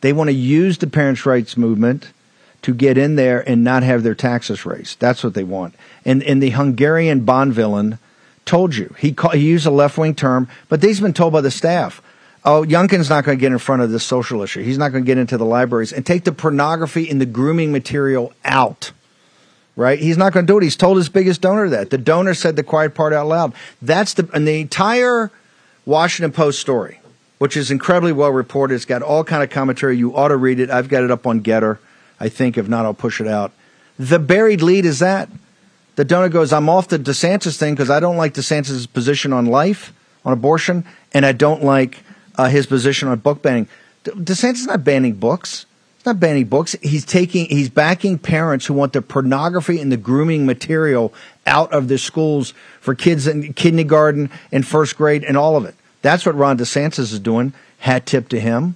[0.00, 2.12] They want to use the parents' rights movement
[2.62, 5.00] to get in there and not have their taxes raised.
[5.00, 5.74] That's what they want.
[6.04, 7.98] And and the Hungarian bond villain
[8.44, 11.40] told you he call, he used a left wing term, but they've been told by
[11.40, 12.02] the staff.
[12.44, 14.64] Oh, Youngkin's not going to get in front of this social issue.
[14.64, 17.70] He's not going to get into the libraries and take the pornography and the grooming
[17.70, 18.90] material out
[19.76, 19.98] right?
[19.98, 20.62] He's not going to do it.
[20.62, 21.90] He's told his biggest donor that.
[21.90, 23.52] The donor said the quiet part out loud.
[23.80, 25.30] That's the and the entire
[25.84, 27.00] Washington Post story,
[27.38, 28.74] which is incredibly well reported.
[28.74, 29.96] It's got all kind of commentary.
[29.96, 30.70] You ought to read it.
[30.70, 31.78] I've got it up on Gettr.
[32.20, 33.52] I think if not, I'll push it out.
[33.98, 35.28] The buried lead is that
[35.96, 39.46] the donor goes, "I'm off the DeSantis thing because I don't like DeSantis' position on
[39.46, 39.92] life,
[40.24, 42.02] on abortion, and I don't like
[42.36, 43.68] uh, his position on book banning."
[44.04, 45.66] DeSantis is not banning books
[46.06, 46.74] not banning books.
[46.82, 51.12] He's taking, he's backing parents who want the pornography and the grooming material
[51.46, 55.74] out of the schools for kids in kindergarten and first grade and all of it.
[56.02, 57.52] That's what Ron DeSantis is doing.
[57.78, 58.74] Hat tip to him.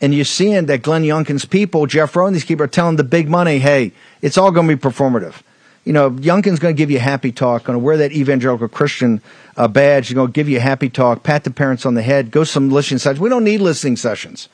[0.00, 3.28] And you're seeing that Glenn Youngkin's people, Jeff Roe, these people are telling the big
[3.28, 5.42] money, hey, it's all going to be performative.
[5.84, 9.20] You know, Youngkin's going to give you happy talk, going to wear that evangelical Christian
[9.56, 12.44] uh, badge, going to give you happy talk, pat the parents on the head, go
[12.44, 13.20] some listening sessions.
[13.20, 14.48] We don't need listening sessions.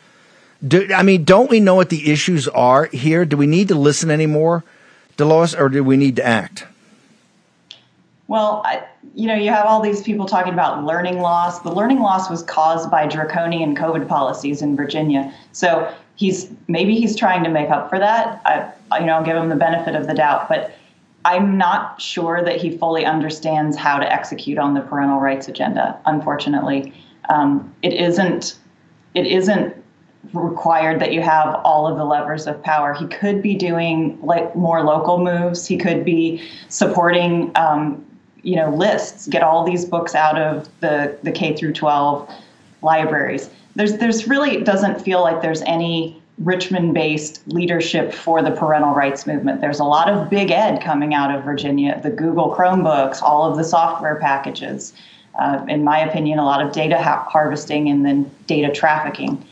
[0.67, 3.25] Do, I mean, don't we know what the issues are here?
[3.25, 4.65] Do we need to listen anymore,
[5.17, 6.65] Delois, or do we need to act?
[8.29, 8.85] Well, I,
[9.15, 11.61] you know, you have all these people talking about learning loss.
[11.61, 15.33] The learning loss was caused by draconian COVID policies in Virginia.
[15.53, 18.43] So he's maybe he's trying to make up for that.
[18.45, 20.75] I, you know, I'll give him the benefit of the doubt, but
[21.25, 26.01] I'm not sure that he fully understands how to execute on the parental rights agenda.
[26.07, 26.93] Unfortunately,
[27.29, 28.59] um, it isn't.
[29.15, 29.75] It isn't
[30.33, 32.95] required that you have all of the levers of power.
[32.95, 35.67] He could be doing like more local moves.
[35.67, 38.05] He could be supporting, um,
[38.43, 39.27] you know, lists.
[39.27, 42.31] Get all these books out of the the K through 12
[42.83, 43.51] libraries.
[43.75, 49.63] There's there's really doesn't feel like there's any Richmond-based leadership for the parental rights movement.
[49.63, 51.99] There's a lot of big ed coming out of Virginia.
[52.03, 54.93] The Google Chromebooks, all of the software packages.
[55.39, 59.43] Uh, in my opinion, a lot of data ha- harvesting and then data trafficking.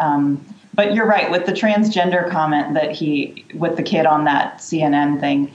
[0.00, 0.44] Um,
[0.74, 5.18] but you're right with the transgender comment that he with the kid on that CNN
[5.18, 5.52] thing.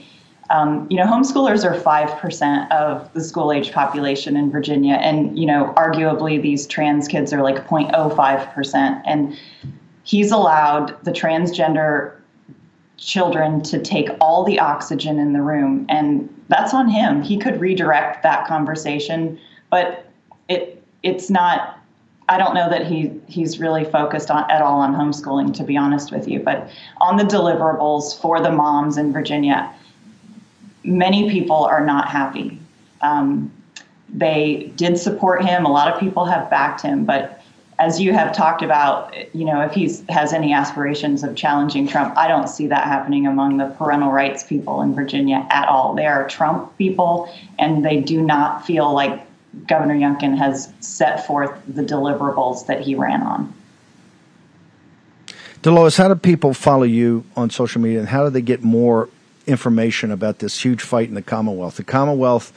[0.50, 5.38] Um, you know, homeschoolers are five percent of the school age population in Virginia, and
[5.38, 9.02] you know, arguably these trans kids are like 0.05 percent.
[9.06, 9.34] And
[10.02, 12.14] he's allowed the transgender
[12.98, 17.22] children to take all the oxygen in the room, and that's on him.
[17.22, 19.40] He could redirect that conversation,
[19.70, 20.06] but
[20.50, 21.78] it it's not
[22.28, 25.76] I don't know that he he's really focused on at all on homeschooling, to be
[25.76, 26.40] honest with you.
[26.40, 26.70] But
[27.00, 29.72] on the deliverables for the moms in Virginia,
[30.84, 32.58] many people are not happy.
[33.02, 33.52] Um,
[34.08, 35.66] they did support him.
[35.66, 37.42] A lot of people have backed him, but
[37.78, 42.16] as you have talked about, you know, if he has any aspirations of challenging Trump,
[42.16, 45.94] I don't see that happening among the parental rights people in Virginia at all.
[45.94, 49.23] They are Trump people, and they do not feel like
[49.66, 53.52] Governor Youngkin has set forth the deliverables that he ran on.
[55.62, 59.08] Delois, how do people follow you on social media and how do they get more
[59.46, 61.76] information about this huge fight in the Commonwealth?
[61.76, 62.52] The Commonwealth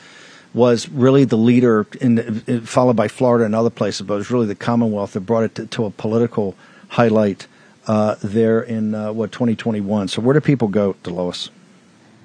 [0.53, 4.47] was really the leader, in, followed by Florida and other places, but it was really
[4.47, 6.55] the Commonwealth that brought it to, to a political
[6.89, 7.47] highlight
[7.87, 10.09] uh, there in uh, what 2021.
[10.09, 11.49] So, where do people go, Delois?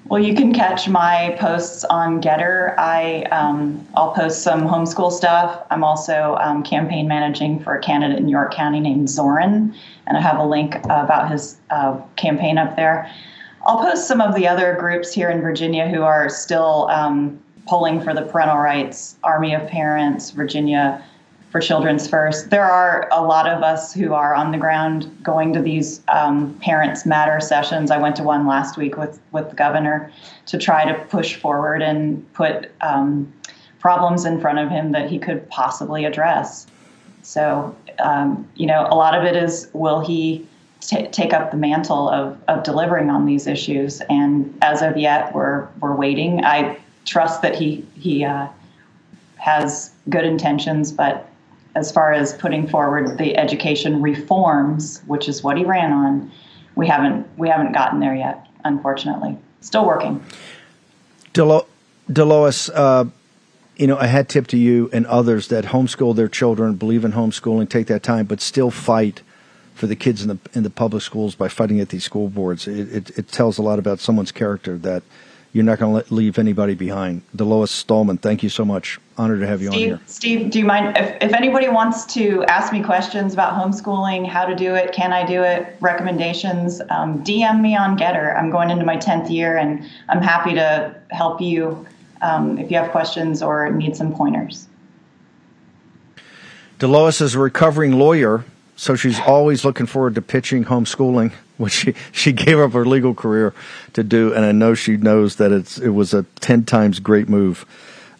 [0.07, 2.77] Well, you can catch my posts on Gettr.
[2.77, 5.65] I um, I'll post some homeschool stuff.
[5.71, 9.73] I'm also um, campaign managing for a candidate in York County named Zoran,
[10.05, 13.09] and I have a link about his uh, campaign up there.
[13.65, 18.01] I'll post some of the other groups here in Virginia who are still um, polling
[18.01, 21.01] for the parental rights: Army of Parents, Virginia
[21.53, 22.49] for Children's First.
[22.49, 26.55] There are a lot of us who are on the ground going to these um,
[26.55, 27.91] Parents Matter sessions.
[27.91, 30.11] I went to one last week with, with the governor
[30.47, 33.31] to try to push forward and put um,
[33.79, 36.65] problems in front of him that he could possibly address.
[37.21, 40.47] So, um, you know, a lot of it is will he
[40.81, 44.01] t- take up the mantle of, of delivering on these issues?
[44.09, 46.43] And as of yet, we're, we're waiting.
[46.43, 48.47] I trust that he, he, uh,
[49.37, 51.29] has good intentions, but
[51.75, 56.31] as far as putting forward the education reforms, which is what he ran on,
[56.75, 59.37] we haven't we haven't gotten there yet, unfortunately.
[59.61, 60.23] Still working.
[61.33, 61.67] Delo-
[62.11, 63.05] Delois, uh,
[63.77, 67.13] you know, a hat tip to you and others that homeschool their children, believe in
[67.13, 69.21] homeschooling, take that time, but still fight
[69.73, 72.67] for the kids in the in the public schools by fighting at these school boards.
[72.67, 75.01] It, it, it tells a lot about someone's character that
[75.53, 77.21] you're not going to leave anybody behind.
[77.37, 78.99] Delois Stallman, thank you so much.
[79.19, 79.99] Honored to have you Steve, on here.
[80.07, 84.45] Steve, do you mind if, if anybody wants to ask me questions about homeschooling, how
[84.45, 88.35] to do it, can I do it, recommendations, um, DM me on Gettr.
[88.35, 91.85] I'm going into my 10th year and I'm happy to help you
[92.23, 94.67] um, if you have questions or need some pointers.
[96.79, 98.43] Delois is a recovering lawyer,
[98.75, 101.31] so she's always looking forward to pitching homeschooling,
[101.63, 103.53] which she, she gave up her legal career
[103.93, 107.29] to do, and I know she knows that it's it was a ten times great
[107.29, 107.65] move.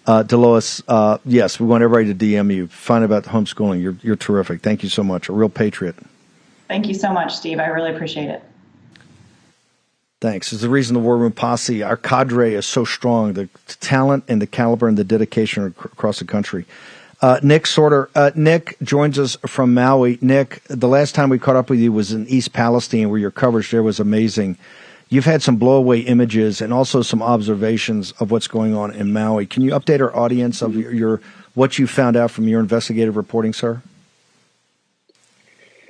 [0.06, 2.68] Uh, Delois, uh, yes, we want everybody to DM you.
[2.68, 3.82] Find about homeschooling.
[3.82, 4.62] You're you're terrific.
[4.62, 5.30] Thank you so much.
[5.30, 5.96] A real patriot.
[6.68, 7.60] Thank you so much, Steve.
[7.60, 8.44] I really appreciate it.
[10.22, 10.54] Thanks.
[10.54, 13.34] It's the reason the War Room Posse, our cadre is so strong.
[13.34, 13.50] The
[13.82, 16.66] talent and the caliber and the dedication across the country.
[17.24, 18.10] Uh, Nick Sortor.
[18.14, 20.18] Uh, Nick joins us from Maui.
[20.20, 23.32] Nick, the last time we caught up with you was in East Palestine, where your
[23.32, 24.58] coverage there was amazing.
[25.08, 29.46] You've had some blowaway images and also some observations of what's going on in Maui.
[29.46, 31.22] Can you update our audience of your, your
[31.54, 33.82] what you found out from your investigative reporting, sir?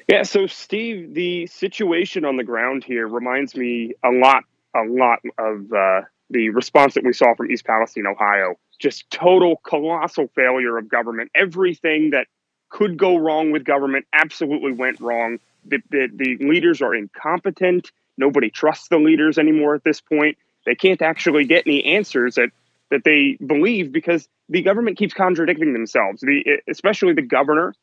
[0.08, 4.44] Yeah, so Steve, the situation on the ground here reminds me a lot,
[4.76, 8.54] a lot of uh, the response that we saw from East Palestine, Ohio.
[8.84, 11.32] Just total colossal failure of government.
[11.34, 12.28] Everything that
[12.70, 15.40] could go wrong with government absolutely went wrong.
[15.64, 17.94] The, the, the leaders are incompetent.
[18.18, 20.38] Nobody trusts the leaders anymore at this point.
[20.66, 22.50] They can't actually get any answers that,
[22.92, 26.20] that they believe because the government keeps contradicting themselves.
[26.20, 27.74] The, especially the governor,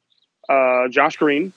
[0.50, 1.54] uh, Josh Green,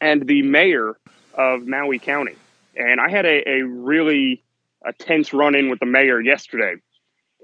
[0.00, 0.96] and the mayor
[1.34, 2.36] of Maui County.
[2.76, 4.44] And I had a, a really
[4.84, 6.76] a tense run in with the mayor yesterday.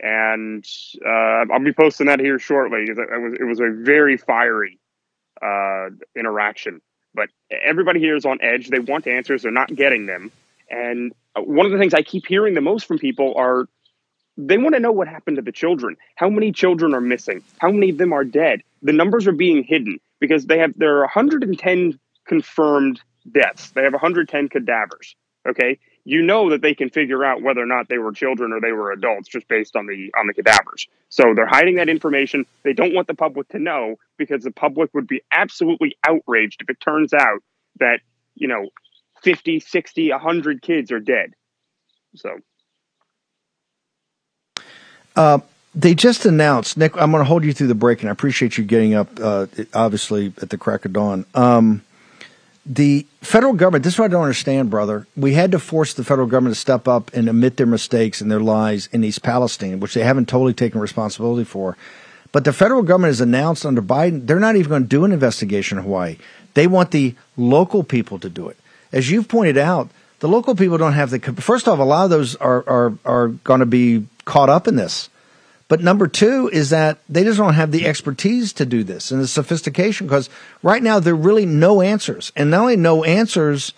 [0.03, 0.67] And
[1.07, 4.81] uh, I'll be posting that here shortly because it was, it was a very fiery
[5.41, 6.81] uh, interaction.
[7.15, 8.69] But everybody here is on edge.
[8.69, 10.33] They want answers, they're not getting them.
[10.71, 13.67] And one of the things I keep hearing the most from people are
[14.37, 15.97] they want to know what happened to the children.
[16.17, 17.43] How many children are missing?
[17.59, 18.63] How many of them are dead?
[18.81, 23.01] The numbers are being hidden because they have there are 110 confirmed
[23.31, 23.71] deaths.
[23.71, 25.15] They have 110 cadavers.
[25.49, 28.61] Okay, you know that they can figure out whether or not they were children or
[28.61, 30.89] they were adults just based on the on the cadavers.
[31.09, 32.47] So they're hiding that information.
[32.65, 36.71] They don't want the public to know because the public would be absolutely outraged if
[36.71, 37.43] it turns out
[37.79, 38.01] that
[38.35, 38.69] you know
[39.23, 41.35] 50, 60, 100 kids are dead.
[42.17, 42.31] So.
[45.15, 45.39] Uh,
[45.75, 46.97] they just announced, Nick.
[46.97, 49.47] I'm going to hold you through the break, and I appreciate you getting up, uh,
[49.73, 51.25] obviously at the crack of dawn.
[51.35, 51.83] Um,
[52.65, 55.07] the federal government, this is what I don't understand, brother.
[55.17, 58.31] We had to force the federal government to step up and admit their mistakes and
[58.31, 61.77] their lies in East Palestine, which they haven't totally taken responsibility for.
[62.31, 65.13] But the federal government has announced under Biden, they're not even going to do an
[65.13, 66.17] investigation in Hawaii.
[66.55, 68.57] They want the local people to do it.
[68.93, 69.91] As you've pointed out,
[70.21, 73.29] the local people don't have the, first off, a lot of those are, are, are
[73.29, 75.09] going to be caught up in this.
[75.73, 79.23] But number two is that they just don't have the expertise to do this and
[79.23, 80.29] the sophistication because
[80.63, 82.31] right now there are really no answers.
[82.37, 83.73] And not only no answers,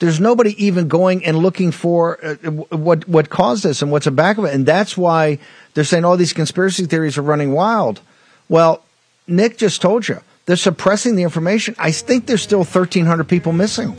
[0.00, 4.10] there's nobody even going and looking for uh, what what caused this and what's the
[4.10, 4.54] back of it.
[4.54, 5.38] And that's why
[5.74, 8.00] they're saying all these conspiracy theories are running wild.
[8.48, 8.82] Well,
[9.28, 11.76] Nick just told you they're suppressing the information.
[11.78, 13.96] I think there's still 1,300 people missing.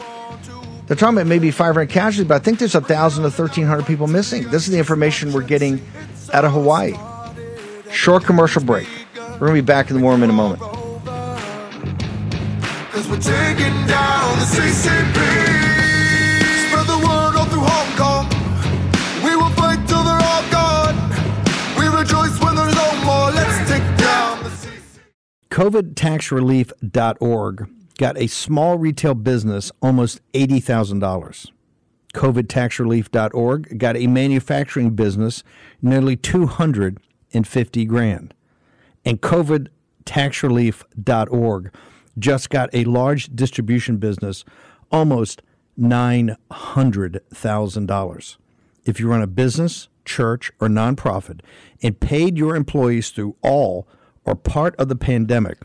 [0.87, 4.51] They're talking about maybe 500 casualties, but I think there's 1,000 to 1,300 people missing.
[4.51, 5.81] This is the information we're getting
[6.33, 6.97] out of Hawaii.
[7.91, 8.87] Short commercial break.
[9.15, 10.61] We're going to be back in the War Room in a moment.
[12.91, 15.15] Cause we're taking down the CCP.
[16.67, 18.27] Spread the word all through Hong Kong.
[19.23, 20.95] We will fight till they're all gone.
[21.77, 23.31] We rejoice when there's no more.
[23.31, 24.99] Let's take down the CCP.
[25.51, 31.51] COVIDtaxrelief.org got a small retail business almost $80,000.
[32.13, 35.43] COVIDtaxrelief.org got a manufacturing business
[35.81, 36.99] nearly 200
[37.33, 38.33] and 50 grand.
[39.05, 41.73] And covidtaxrelief.org
[42.17, 44.43] just got a large distribution business
[44.91, 45.41] almost
[45.79, 48.37] $900,000.
[48.85, 51.41] If you run a business, church, or nonprofit
[51.83, 53.87] and paid your employees through all
[54.25, 55.59] or part of the pandemic,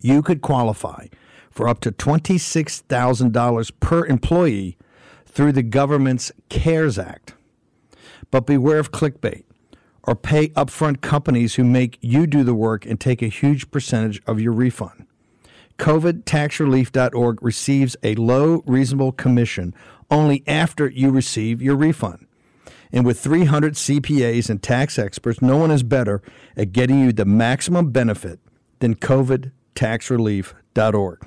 [0.00, 1.06] you could qualify
[1.50, 4.78] for up to $26,000 per employee
[5.26, 7.34] through the government's CARES Act.
[8.30, 9.44] But beware of clickbait
[10.04, 14.20] or pay upfront companies who make you do the work and take a huge percentage
[14.26, 15.06] of your refund.
[15.78, 19.74] COVIDTaxRelief.org receives a low, reasonable commission
[20.10, 22.26] only after you receive your refund.
[22.92, 26.20] And with 300 CPAs and tax experts, no one is better
[26.56, 28.38] at getting you the maximum benefit
[28.80, 31.26] than COVIDTaxRelief.org.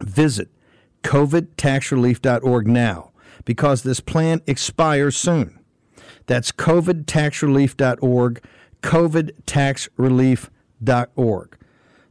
[0.00, 0.48] Visit
[1.02, 3.12] COVIDTaxRelief.org now
[3.44, 5.55] because this plan expires soon.
[6.26, 8.44] That's COVIDTaxRelief.org,
[8.82, 11.58] COVIDTaxRelief.org.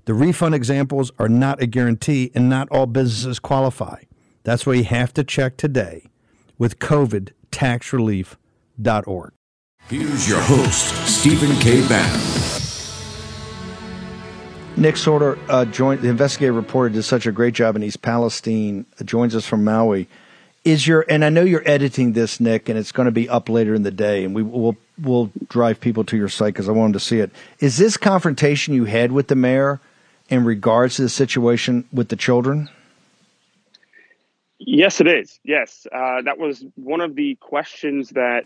[0.05, 4.01] The refund examples are not a guarantee and not all businesses qualify.
[4.43, 6.03] That's why you have to check today
[6.57, 9.32] with COVIDTaxRelief.org.
[9.88, 11.88] Here's your host, Stephen K.
[11.88, 12.20] Bannon.
[14.78, 18.86] Nick Sortor, uh, joined, the investigative reporter, did such a great job in East Palestine,
[18.99, 20.09] uh, joins us from Maui.
[20.66, 23.49] Is your and I know you're editing this, Nick, and it's going to be up
[23.49, 26.72] later in the day, and we will we'll drive people to your site because I
[26.72, 27.32] want them to see it.
[27.59, 29.80] Is this confrontation you had with the mayor
[30.28, 32.68] in regards to the situation with the children?
[34.57, 35.39] Yes, it is.
[35.43, 38.45] Yes, uh, that was one of the questions that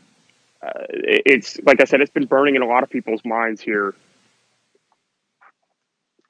[0.61, 3.95] uh, it's like I said, it's been burning in a lot of people's minds here.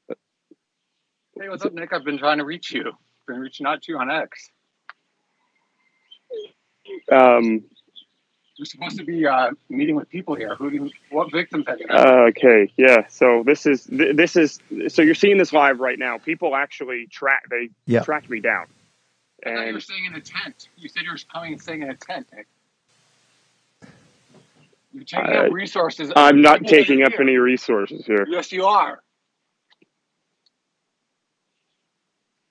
[0.08, 1.94] Hey, what's up, Nick?
[1.94, 2.92] I've been trying to reach you.
[3.26, 4.52] Been reaching out to you on X.
[7.12, 7.64] Um,
[8.56, 10.56] You're supposed to be uh, meeting with people here.
[10.56, 10.70] Who?
[10.70, 11.88] Do, what victims have you?
[11.88, 11.98] met?
[11.98, 13.08] Uh, okay, yeah.
[13.08, 14.60] So this is th- this is
[14.90, 16.18] so you're seeing this live right now.
[16.18, 18.02] People actually track they Yeah.
[18.04, 18.66] tracked me down,
[19.46, 20.68] I thought you were and staying in a tent.
[20.78, 22.48] You said you were coming and staying in a tent, Nick.
[24.92, 26.12] You're taking I, up resources.
[26.16, 27.22] I'm not people that taking up here.
[27.22, 28.26] any resources here.
[28.28, 29.02] Yes, you are.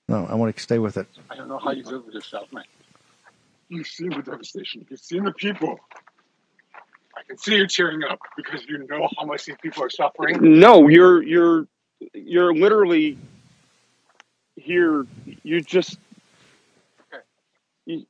[0.08, 1.06] No, I want to stay with it.
[1.28, 2.64] I don't know how you live with yourself, man.
[3.68, 4.86] You've seen the devastation.
[4.88, 5.78] You've seen the people.
[7.16, 10.58] I can see you cheering up because you know how much these people are suffering.
[10.60, 11.66] No, you're you're
[12.14, 13.18] you're literally
[14.56, 15.06] here.
[15.42, 15.98] You just
[17.86, 18.06] you,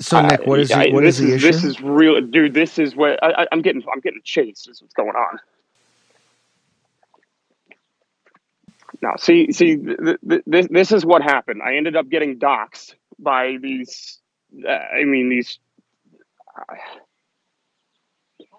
[0.00, 1.46] So, Nick, what is I- the, what this is the issue?
[1.46, 2.54] This is real, dude.
[2.54, 3.82] This is what I, I, I'm getting.
[3.92, 4.68] I'm getting chased.
[4.68, 5.38] Is what's going on.
[9.02, 11.62] Now, see, see, th- th- this this is what happened.
[11.62, 14.18] I ended up getting doxxed by these.
[14.66, 15.58] Uh, I mean, these.
[16.56, 16.74] Uh,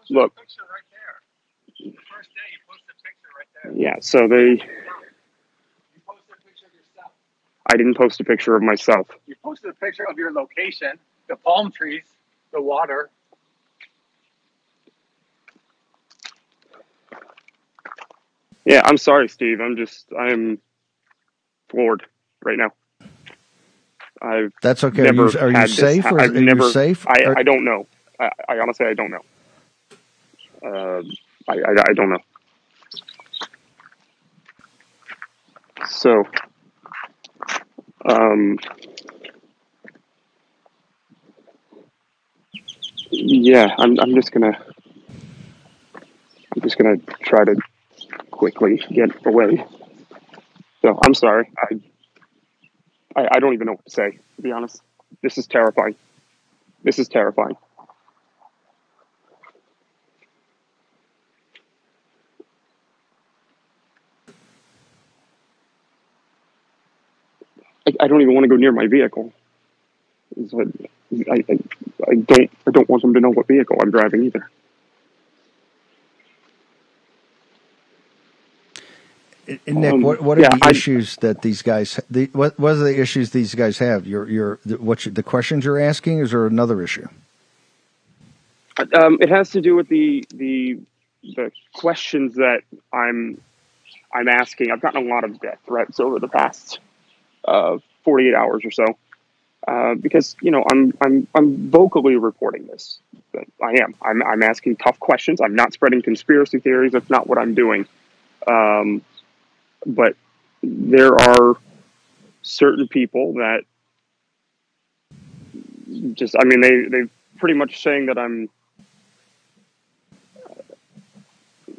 [0.09, 0.33] look.
[3.73, 3.95] Yeah.
[4.01, 4.61] So they.
[7.67, 9.07] I didn't post a picture of myself.
[9.27, 10.97] You posted a picture of your location,
[11.27, 12.05] the palm trees,
[12.53, 13.09] the water.
[18.65, 19.61] Yeah, I'm sorry, Steve.
[19.61, 20.59] I'm just I'm
[21.69, 22.05] floored
[22.43, 22.71] right now.
[24.21, 25.07] I've That's okay.
[25.07, 27.05] Are you- are you had this safe or I've are you never, safe?
[27.07, 27.87] I, Or- I don't know.
[28.19, 29.21] I, I honestly I don't know.
[30.65, 31.01] Uh,
[31.47, 32.19] I, I I don't know.
[35.87, 36.23] So,
[38.05, 38.57] um,
[43.11, 44.57] yeah, I'm I'm just gonna
[46.55, 47.55] I'm just gonna try to
[48.31, 49.65] quickly get away.
[50.81, 51.49] So I'm sorry.
[51.57, 51.75] I,
[53.15, 54.19] I I don't even know what to say.
[54.35, 54.81] To be honest,
[55.21, 55.95] this is terrifying.
[56.83, 57.57] This is terrifying.
[68.07, 69.33] I, don't even want to go near my vehicle.
[70.51, 70.69] What-
[71.31, 71.59] I, I,
[72.11, 74.49] I don't I don't want them to know what vehicle I'm driving either.
[79.67, 81.99] And Nick, Um, what what are yeah, the I- issues that these guys?
[82.09, 84.07] The, what what are the issues these guys have?
[84.07, 86.19] Your your the, what you, the questions you're asking?
[86.19, 87.07] Is there another issue?
[88.93, 90.79] Um, it has to do with the the
[91.23, 92.61] the questions that
[92.93, 93.41] I'm
[94.13, 94.71] I'm asking.
[94.71, 96.79] I've gotten a lot of death threats over the past
[97.45, 97.77] uh,
[98.07, 98.85] 48 hours or so
[99.67, 102.99] uh, because you know I'm I'm I'm vocally reporting this.
[103.61, 103.95] I am.
[104.01, 105.41] I'm I'm asking tough questions.
[105.41, 106.93] I'm not spreading conspiracy theories.
[106.93, 107.85] That's not what I'm doing.
[108.47, 109.01] Um,
[109.85, 110.15] but
[110.63, 111.57] there are
[112.43, 113.63] certain people that
[116.13, 118.49] just I mean they they pretty much saying that I'm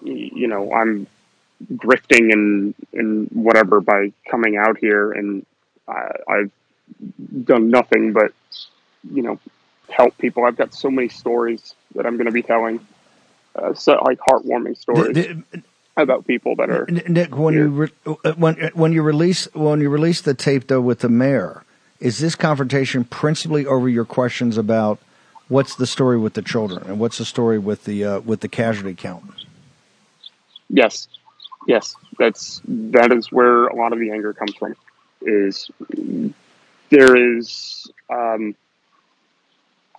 [0.05, 1.07] you know I'm
[1.73, 5.47] grifting and and whatever by coming out here and
[5.89, 6.53] I, I've
[7.45, 8.33] done nothing but,
[9.11, 9.39] you know,
[9.89, 10.45] help people.
[10.45, 12.87] I've got so many stories that I'm going to be telling,
[13.55, 15.17] uh, so like heartwarming stories
[15.97, 16.87] about people that are.
[16.87, 20.81] Nick, when you re- uh, when when you release when you release the tape though
[20.81, 21.65] with the mayor,
[22.01, 24.99] is this confrontation principally over your questions about
[25.49, 28.49] what's the story with the children and what's the story with the uh, with the
[28.49, 29.25] casualty count?
[30.69, 31.09] Yes,
[31.67, 34.77] yes, that's that is where a lot of the anger comes from.
[35.23, 35.71] Is
[36.91, 38.55] there is um,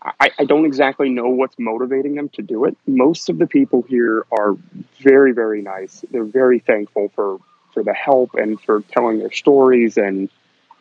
[0.02, 2.78] I, I don't exactly know what's motivating them to do it.
[2.88, 4.56] Most of the people here are
[5.00, 6.04] very very nice.
[6.12, 7.40] They're very thankful for
[7.74, 10.30] for the help and for telling their stories and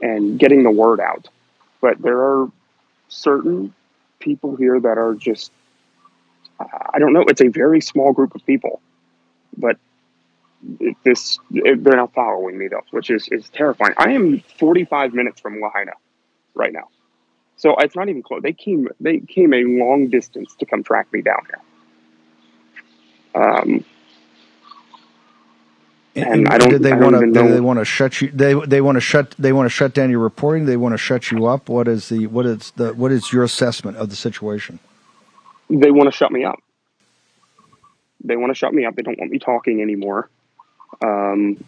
[0.01, 1.28] and getting the word out.
[1.80, 2.51] But there are
[3.09, 3.74] certain
[4.20, 5.51] people here that are just
[6.61, 7.24] I don't know.
[7.28, 8.80] It's a very small group of people,
[9.57, 9.78] but
[11.04, 13.94] this they're not following me though, which is is terrifying.
[13.96, 15.92] I am 45 minutes from Lahaina
[16.54, 16.88] right now,
[17.56, 18.42] so it's not even close.
[18.42, 23.42] They came they came a long distance to come track me down here.
[23.42, 23.84] Um,
[26.16, 26.70] and I don't.
[26.70, 27.26] Did they want to?
[27.26, 28.30] know- they want to shut you?
[28.32, 29.34] They they want to shut.
[29.38, 30.66] They want to shut down your reporting.
[30.66, 31.68] They want to shut you up.
[31.68, 34.80] What is the what is the what is your assessment of the situation?
[35.70, 36.59] they want to shut me up.
[38.24, 38.96] They want to shut me up.
[38.96, 40.30] They don't want me talking anymore.
[41.03, 41.62] Um,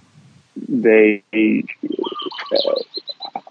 [0.57, 2.75] they, uh,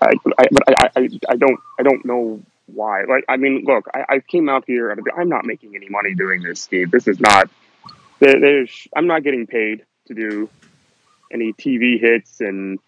[0.01, 3.03] I, I, but I, I, I don't, I don't know why.
[3.03, 4.95] Like, I mean, look, I, I came out here.
[5.17, 6.91] I'm not making any money doing this, Steve.
[6.91, 7.49] This is not.
[8.19, 10.49] There, there's, I'm not getting paid to do
[11.31, 12.79] any TV hits, and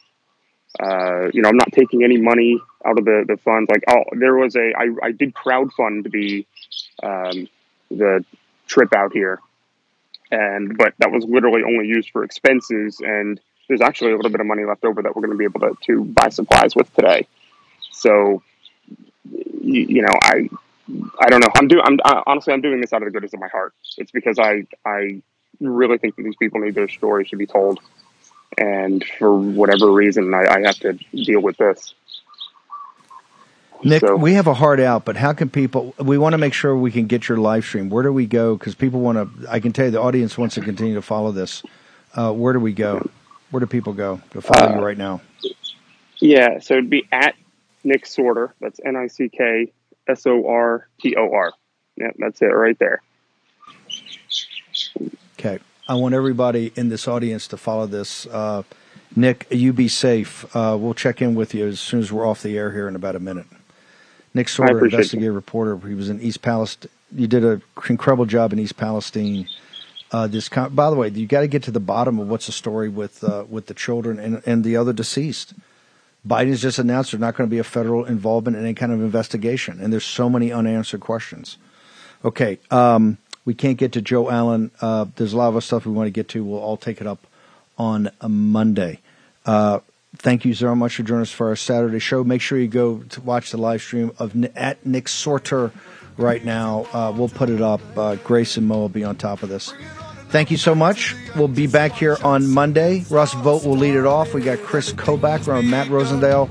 [0.80, 3.70] uh, you know, I'm not taking any money out of the the funds.
[3.70, 6.46] Like, oh, there was a, I, I did crowdfund the,
[7.04, 7.48] um,
[7.90, 8.26] the
[8.68, 9.40] trip out here
[10.32, 14.42] and but that was literally only used for expenses and there's actually a little bit
[14.42, 16.94] of money left over that we're going to be able to, to buy supplies with
[16.94, 17.26] today.
[17.92, 18.42] So
[19.62, 20.50] you, you know i
[21.20, 21.50] i don't know.
[21.56, 23.74] I'm doing i'm I, honestly i'm doing this out of the goodness of my heart.
[23.98, 25.22] It's because i i
[25.60, 27.80] really think that these people need their stories to be told.
[28.58, 31.94] And for whatever reason i, I have to deal with this
[33.84, 35.94] Nick, we have a hard out, but how can people?
[35.98, 37.90] We want to make sure we can get your live stream.
[37.90, 38.56] Where do we go?
[38.56, 39.50] Because people want to.
[39.50, 41.64] I can tell you, the audience wants to continue to follow this.
[42.14, 43.10] Uh, where do we go?
[43.50, 45.22] Where do people go to follow you right now?
[46.20, 47.36] Yeah, so it'd be at
[47.84, 48.52] Nick Sortor.
[48.60, 49.72] That's N I C K
[50.08, 51.52] S O R T O R.
[51.98, 53.02] Yeah, that's it right there.
[55.40, 58.28] Okay, I want everybody in this audience to follow this.
[58.28, 58.64] Uh,
[59.16, 60.56] Nick, you be safe.
[60.56, 62.96] Uh, we'll check in with you as soon as we're off the air here in
[62.96, 63.48] about a minute.
[64.34, 65.78] Nick Sortor, appreciate investigative reporter.
[65.88, 66.92] He was in East Palestine.
[67.14, 69.48] You did an incredible job in East Palestine.
[70.12, 72.46] Uh, this, con- by the way, you got to get to the bottom of what's
[72.46, 75.54] the story with uh, with the children and, and the other deceased.
[76.28, 79.02] Biden's just announced there's not going to be a federal involvement in any kind of
[79.02, 81.58] investigation, and there's so many unanswered questions.
[82.24, 84.70] Okay, um, we can't get to Joe Allen.
[84.82, 86.44] Uh, there's a lot of stuff we want to get to.
[86.44, 87.26] We'll all take it up
[87.78, 89.00] on a Monday.
[89.46, 89.80] Uh,
[90.18, 92.24] thank you so much for joining us for our Saturday show.
[92.24, 95.72] Make sure you go to watch the live stream of at Nick Sortor
[96.18, 96.86] right now.
[96.94, 97.82] Uh, we'll put it up.
[97.98, 99.74] Uh, Grace and Mo will be on top of this.
[100.30, 101.16] Thank you so much.
[101.36, 103.04] We'll be back here on Monday.
[103.10, 104.34] Russ Vought will lead it off.
[104.34, 106.50] We got Chris Kobach from Matt Rosendale.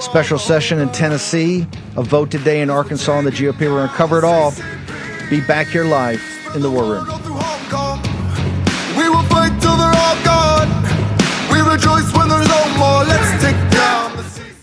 [0.00, 1.66] Special session in Tennessee.
[1.96, 3.60] A vote today in Arkansas on the GOP.
[3.60, 4.54] We're going to cover it all.
[5.28, 6.22] Be back here live
[6.54, 7.59] in the War Room.